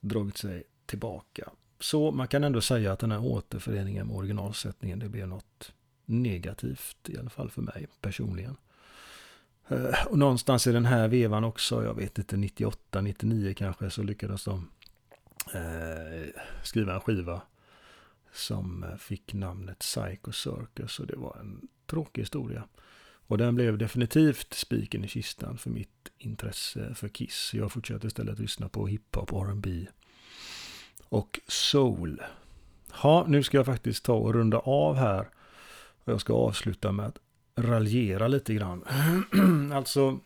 dragit 0.00 0.36
sig 0.36 0.62
tillbaka. 0.86 1.50
Så 1.80 2.10
man 2.10 2.28
kan 2.28 2.44
ändå 2.44 2.60
säga 2.60 2.92
att 2.92 2.98
den 2.98 3.10
här 3.10 3.24
återföreningen 3.24 4.06
med 4.06 4.16
originalsättningen, 4.16 4.98
det 4.98 5.08
blev 5.08 5.28
något 5.28 5.72
negativt, 6.04 7.08
i 7.08 7.18
alla 7.18 7.30
fall 7.30 7.50
för 7.50 7.62
mig 7.62 7.86
personligen. 8.00 8.56
Eh, 9.68 10.06
och 10.06 10.18
någonstans 10.18 10.66
i 10.66 10.72
den 10.72 10.84
här 10.84 11.08
vevan 11.08 11.44
också, 11.44 11.84
jag 11.84 11.94
vet 11.94 12.18
inte, 12.18 12.36
98, 12.36 13.00
99 13.00 13.54
kanske, 13.54 13.90
så 13.90 14.02
lyckades 14.02 14.44
de 14.44 14.68
eh, 15.54 16.28
skriva 16.62 16.94
en 16.94 17.00
skiva 17.00 17.42
som 18.36 18.84
eh, 18.84 18.96
fick 18.96 19.34
namnet 19.34 19.78
Psycho 19.78 20.32
Circus 20.32 21.00
och 21.00 21.06
det 21.06 21.16
var 21.16 21.36
en 21.40 21.68
tråkig 21.86 22.22
historia. 22.22 22.64
Och 23.28 23.38
den 23.38 23.54
blev 23.54 23.78
definitivt 23.78 24.54
spiken 24.54 25.04
i 25.04 25.08
kistan 25.08 25.58
för 25.58 25.70
mitt 25.70 26.12
intresse 26.18 26.94
för 26.94 27.08
Kiss. 27.08 27.54
Jag 27.54 27.72
fortsatte 27.72 28.06
istället 28.06 28.32
att 28.32 28.38
lyssna 28.38 28.68
på 28.68 28.86
hiphop, 28.86 29.32
R&B 29.32 29.86
och 31.08 31.40
soul. 31.48 32.22
Ja, 33.02 33.24
nu 33.28 33.42
ska 33.42 33.56
jag 33.56 33.66
faktiskt 33.66 34.04
ta 34.04 34.14
och 34.14 34.34
runda 34.34 34.58
av 34.58 34.96
här. 34.96 35.28
Och 36.04 36.12
jag 36.12 36.20
ska 36.20 36.32
avsluta 36.32 36.92
med 36.92 37.06
att 37.06 37.18
raljera 37.56 38.28
lite 38.28 38.54
grann. 38.54 38.84
alltså, 39.74 40.18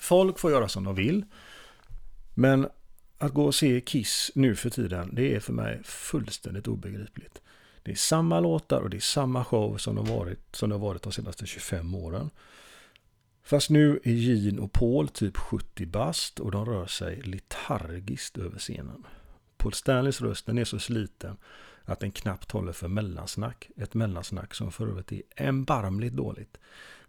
folk 0.00 0.38
får 0.38 0.50
göra 0.50 0.68
som 0.68 0.84
de 0.84 0.94
vill. 0.94 1.24
Men 2.34 2.68
att 3.24 3.34
gå 3.34 3.44
och 3.44 3.54
se 3.54 3.80
Kiss 3.80 4.30
nu 4.34 4.56
för 4.56 4.70
tiden, 4.70 5.10
det 5.14 5.34
är 5.34 5.40
för 5.40 5.52
mig 5.52 5.80
fullständigt 5.84 6.68
obegripligt. 6.68 7.42
Det 7.82 7.90
är 7.90 7.96
samma 7.96 8.40
låtar 8.40 8.80
och 8.80 8.90
det 8.90 8.96
är 8.96 9.00
samma 9.00 9.44
show 9.44 9.76
som 9.76 9.96
det 9.96 10.02
varit, 10.02 10.56
som 10.56 10.68
det 10.68 10.74
har 10.74 10.80
varit 10.80 11.02
de 11.02 11.12
senaste 11.12 11.46
25 11.46 11.94
åren. 11.94 12.30
Fast 13.42 13.70
nu 13.70 14.00
är 14.04 14.12
Gene 14.12 14.60
och 14.60 14.72
Paul 14.72 15.08
typ 15.08 15.36
70 15.36 15.86
bast 15.86 16.40
och 16.40 16.50
de 16.50 16.66
rör 16.66 16.86
sig 16.86 17.22
letargiskt 17.22 18.38
över 18.38 18.58
scenen. 18.58 19.06
Paul 19.56 19.72
Stanleys 19.72 20.20
röst 20.20 20.46
den 20.46 20.58
är 20.58 20.64
så 20.64 20.78
sliten 20.78 21.36
att 21.84 22.00
den 22.00 22.10
knappt 22.10 22.50
håller 22.50 22.72
för 22.72 22.88
mellansnack. 22.88 23.70
Ett 23.76 23.94
mellansnack 23.94 24.54
som 24.54 24.72
för 24.72 24.88
övrigt 24.88 25.12
är 25.12 25.22
erbarmligt 25.36 26.14
dåligt. 26.14 26.58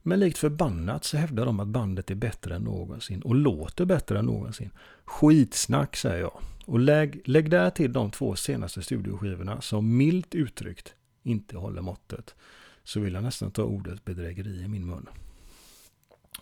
Men 0.07 0.19
likt 0.19 0.37
förbannat 0.37 1.03
så 1.03 1.17
hävdar 1.17 1.45
de 1.45 1.59
att 1.59 1.67
bandet 1.67 2.11
är 2.11 2.15
bättre 2.15 2.55
än 2.55 2.61
någonsin 2.61 3.21
och 3.21 3.35
låter 3.35 3.85
bättre 3.85 4.19
än 4.19 4.25
någonsin. 4.25 4.69
Skitsnack 5.05 5.95
säger 5.95 6.21
jag. 6.21 6.39
Och 6.65 6.79
lägg, 6.79 7.21
lägg 7.25 7.49
där 7.49 7.69
till 7.69 7.93
de 7.93 8.11
två 8.11 8.35
senaste 8.35 8.81
studioskivorna 8.81 9.61
som 9.61 9.97
milt 9.97 10.35
uttryckt 10.35 10.93
inte 11.23 11.57
håller 11.57 11.81
måttet. 11.81 12.35
Så 12.83 12.99
vill 12.99 13.13
jag 13.13 13.23
nästan 13.23 13.51
ta 13.51 13.63
ordet 13.63 14.05
bedrägeri 14.05 14.61
i 14.61 14.67
min 14.67 14.85
mun. 14.85 15.09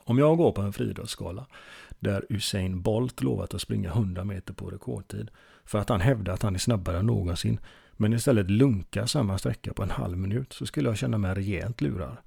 Om 0.04 0.18
jag 0.18 0.38
går 0.38 0.52
på 0.52 0.62
en 0.62 0.74
friidrottsskala 0.74 1.48
där 2.00 2.26
Usain 2.30 2.82
Bolt 2.82 3.22
lovat 3.22 3.54
att 3.54 3.62
springa 3.62 3.90
100 3.90 4.24
meter 4.24 4.54
på 4.54 4.70
rekordtid 4.70 5.32
för 5.66 5.80
att 5.80 5.90
han 5.90 6.02
hävdar 6.02 6.34
att 6.34 6.44
han 6.44 6.56
är 6.56 6.60
snabbare 6.60 7.00
än 7.00 7.06
någonsin 7.06 7.60
men 7.94 8.14
istället 8.14 8.52
lunkar 8.52 9.06
samma 9.06 9.38
sträcka 9.38 9.74
på 9.74 9.84
en 9.84 9.92
halv 9.92 10.18
minut 10.18 10.54
så 10.54 10.66
skulle 10.66 10.90
jag 10.90 10.98
känna 10.98 11.18
mig 11.18 11.34
rejält 11.34 11.82
lurad. 11.82 12.18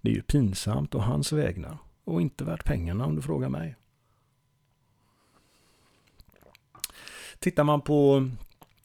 Det 0.00 0.10
är 0.10 0.14
ju 0.14 0.22
pinsamt 0.22 0.94
och 0.94 1.02
hans 1.02 1.32
vägnar 1.32 1.78
och 2.04 2.22
inte 2.22 2.44
värt 2.44 2.64
pengarna 2.64 3.06
om 3.06 3.16
du 3.16 3.22
frågar 3.22 3.48
mig. 3.48 3.76
Tittar 7.38 7.64
man 7.64 7.80
på 7.80 8.28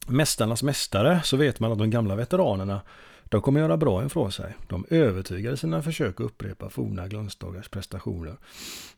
Mästarnas 0.06 0.62
mästare 0.62 1.20
så 1.24 1.36
vet 1.36 1.60
man 1.60 1.72
att 1.72 1.78
de 1.78 1.90
gamla 1.90 2.16
veteranerna 2.16 2.80
de 3.24 3.42
kommer 3.42 3.60
göra 3.60 3.76
bra 3.76 4.04
ifrån 4.04 4.32
sig. 4.32 4.54
De 4.68 4.86
övertygade 4.90 5.56
sina 5.56 5.82
försök 5.82 6.20
att 6.20 6.26
upprepa 6.26 6.70
forna 6.70 7.08
glansdagars 7.08 7.68
prestationer. 7.68 8.36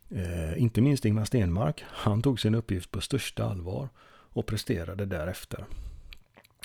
Eh, 0.09 0.61
inte 0.61 0.81
minst 0.81 1.05
Ingmar 1.05 1.25
Stenmark. 1.25 1.83
Han 1.87 2.21
tog 2.21 2.39
sin 2.39 2.55
uppgift 2.55 2.91
på 2.91 3.01
största 3.01 3.45
allvar 3.45 3.89
och 4.09 4.45
presterade 4.45 5.05
därefter. 5.05 5.65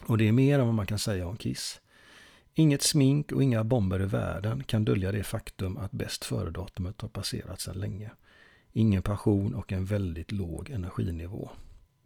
Och 0.07 0.19
det 0.19 0.29
är 0.29 0.33
mer 0.33 0.59
än 0.59 0.67
vad 0.67 0.75
man 0.75 0.87
kan 0.87 0.99
säga 0.99 1.27
om 1.27 1.37
Kiss. 1.37 1.81
Inget 2.57 2.83
smink 2.83 3.33
och 3.33 3.43
inga 3.43 3.65
bomber 3.65 4.03
i 4.03 4.07
världen 4.07 4.65
kan 4.65 4.85
dölja 4.85 5.13
det 5.13 5.25
faktum 5.25 5.77
att 5.77 5.93
bäst 5.93 6.25
före-datumet 6.25 7.01
har 7.01 7.09
passerat 7.09 7.61
sedan 7.61 7.81
länge. 7.81 8.11
Ingen 8.73 9.03
passion 9.03 9.55
och 9.55 9.73
en 9.73 9.85
väldigt 9.85 10.33
låg 10.33 10.71
energinivå. 10.71 11.51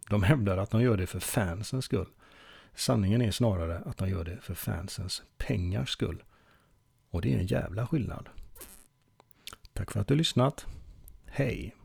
De 0.09 0.23
hävdar 0.23 0.57
att 0.57 0.71
de 0.71 0.81
gör 0.81 0.97
det 0.97 1.07
för 1.07 1.19
fansens 1.19 1.85
skull. 1.85 2.07
Sanningen 2.75 3.21
är 3.21 3.31
snarare 3.31 3.79
att 3.79 3.97
de 3.97 4.09
gör 4.09 4.23
det 4.23 4.37
för 4.41 4.53
fansens 4.53 5.23
pengars 5.37 5.89
skull. 5.89 6.23
Och 7.09 7.21
det 7.21 7.33
är 7.33 7.37
en 7.37 7.47
jävla 7.47 7.87
skillnad. 7.87 8.29
Tack 9.73 9.91
för 9.91 9.99
att 9.99 10.07
du 10.07 10.15
lyssnat. 10.15 10.65
Hej! 11.25 11.75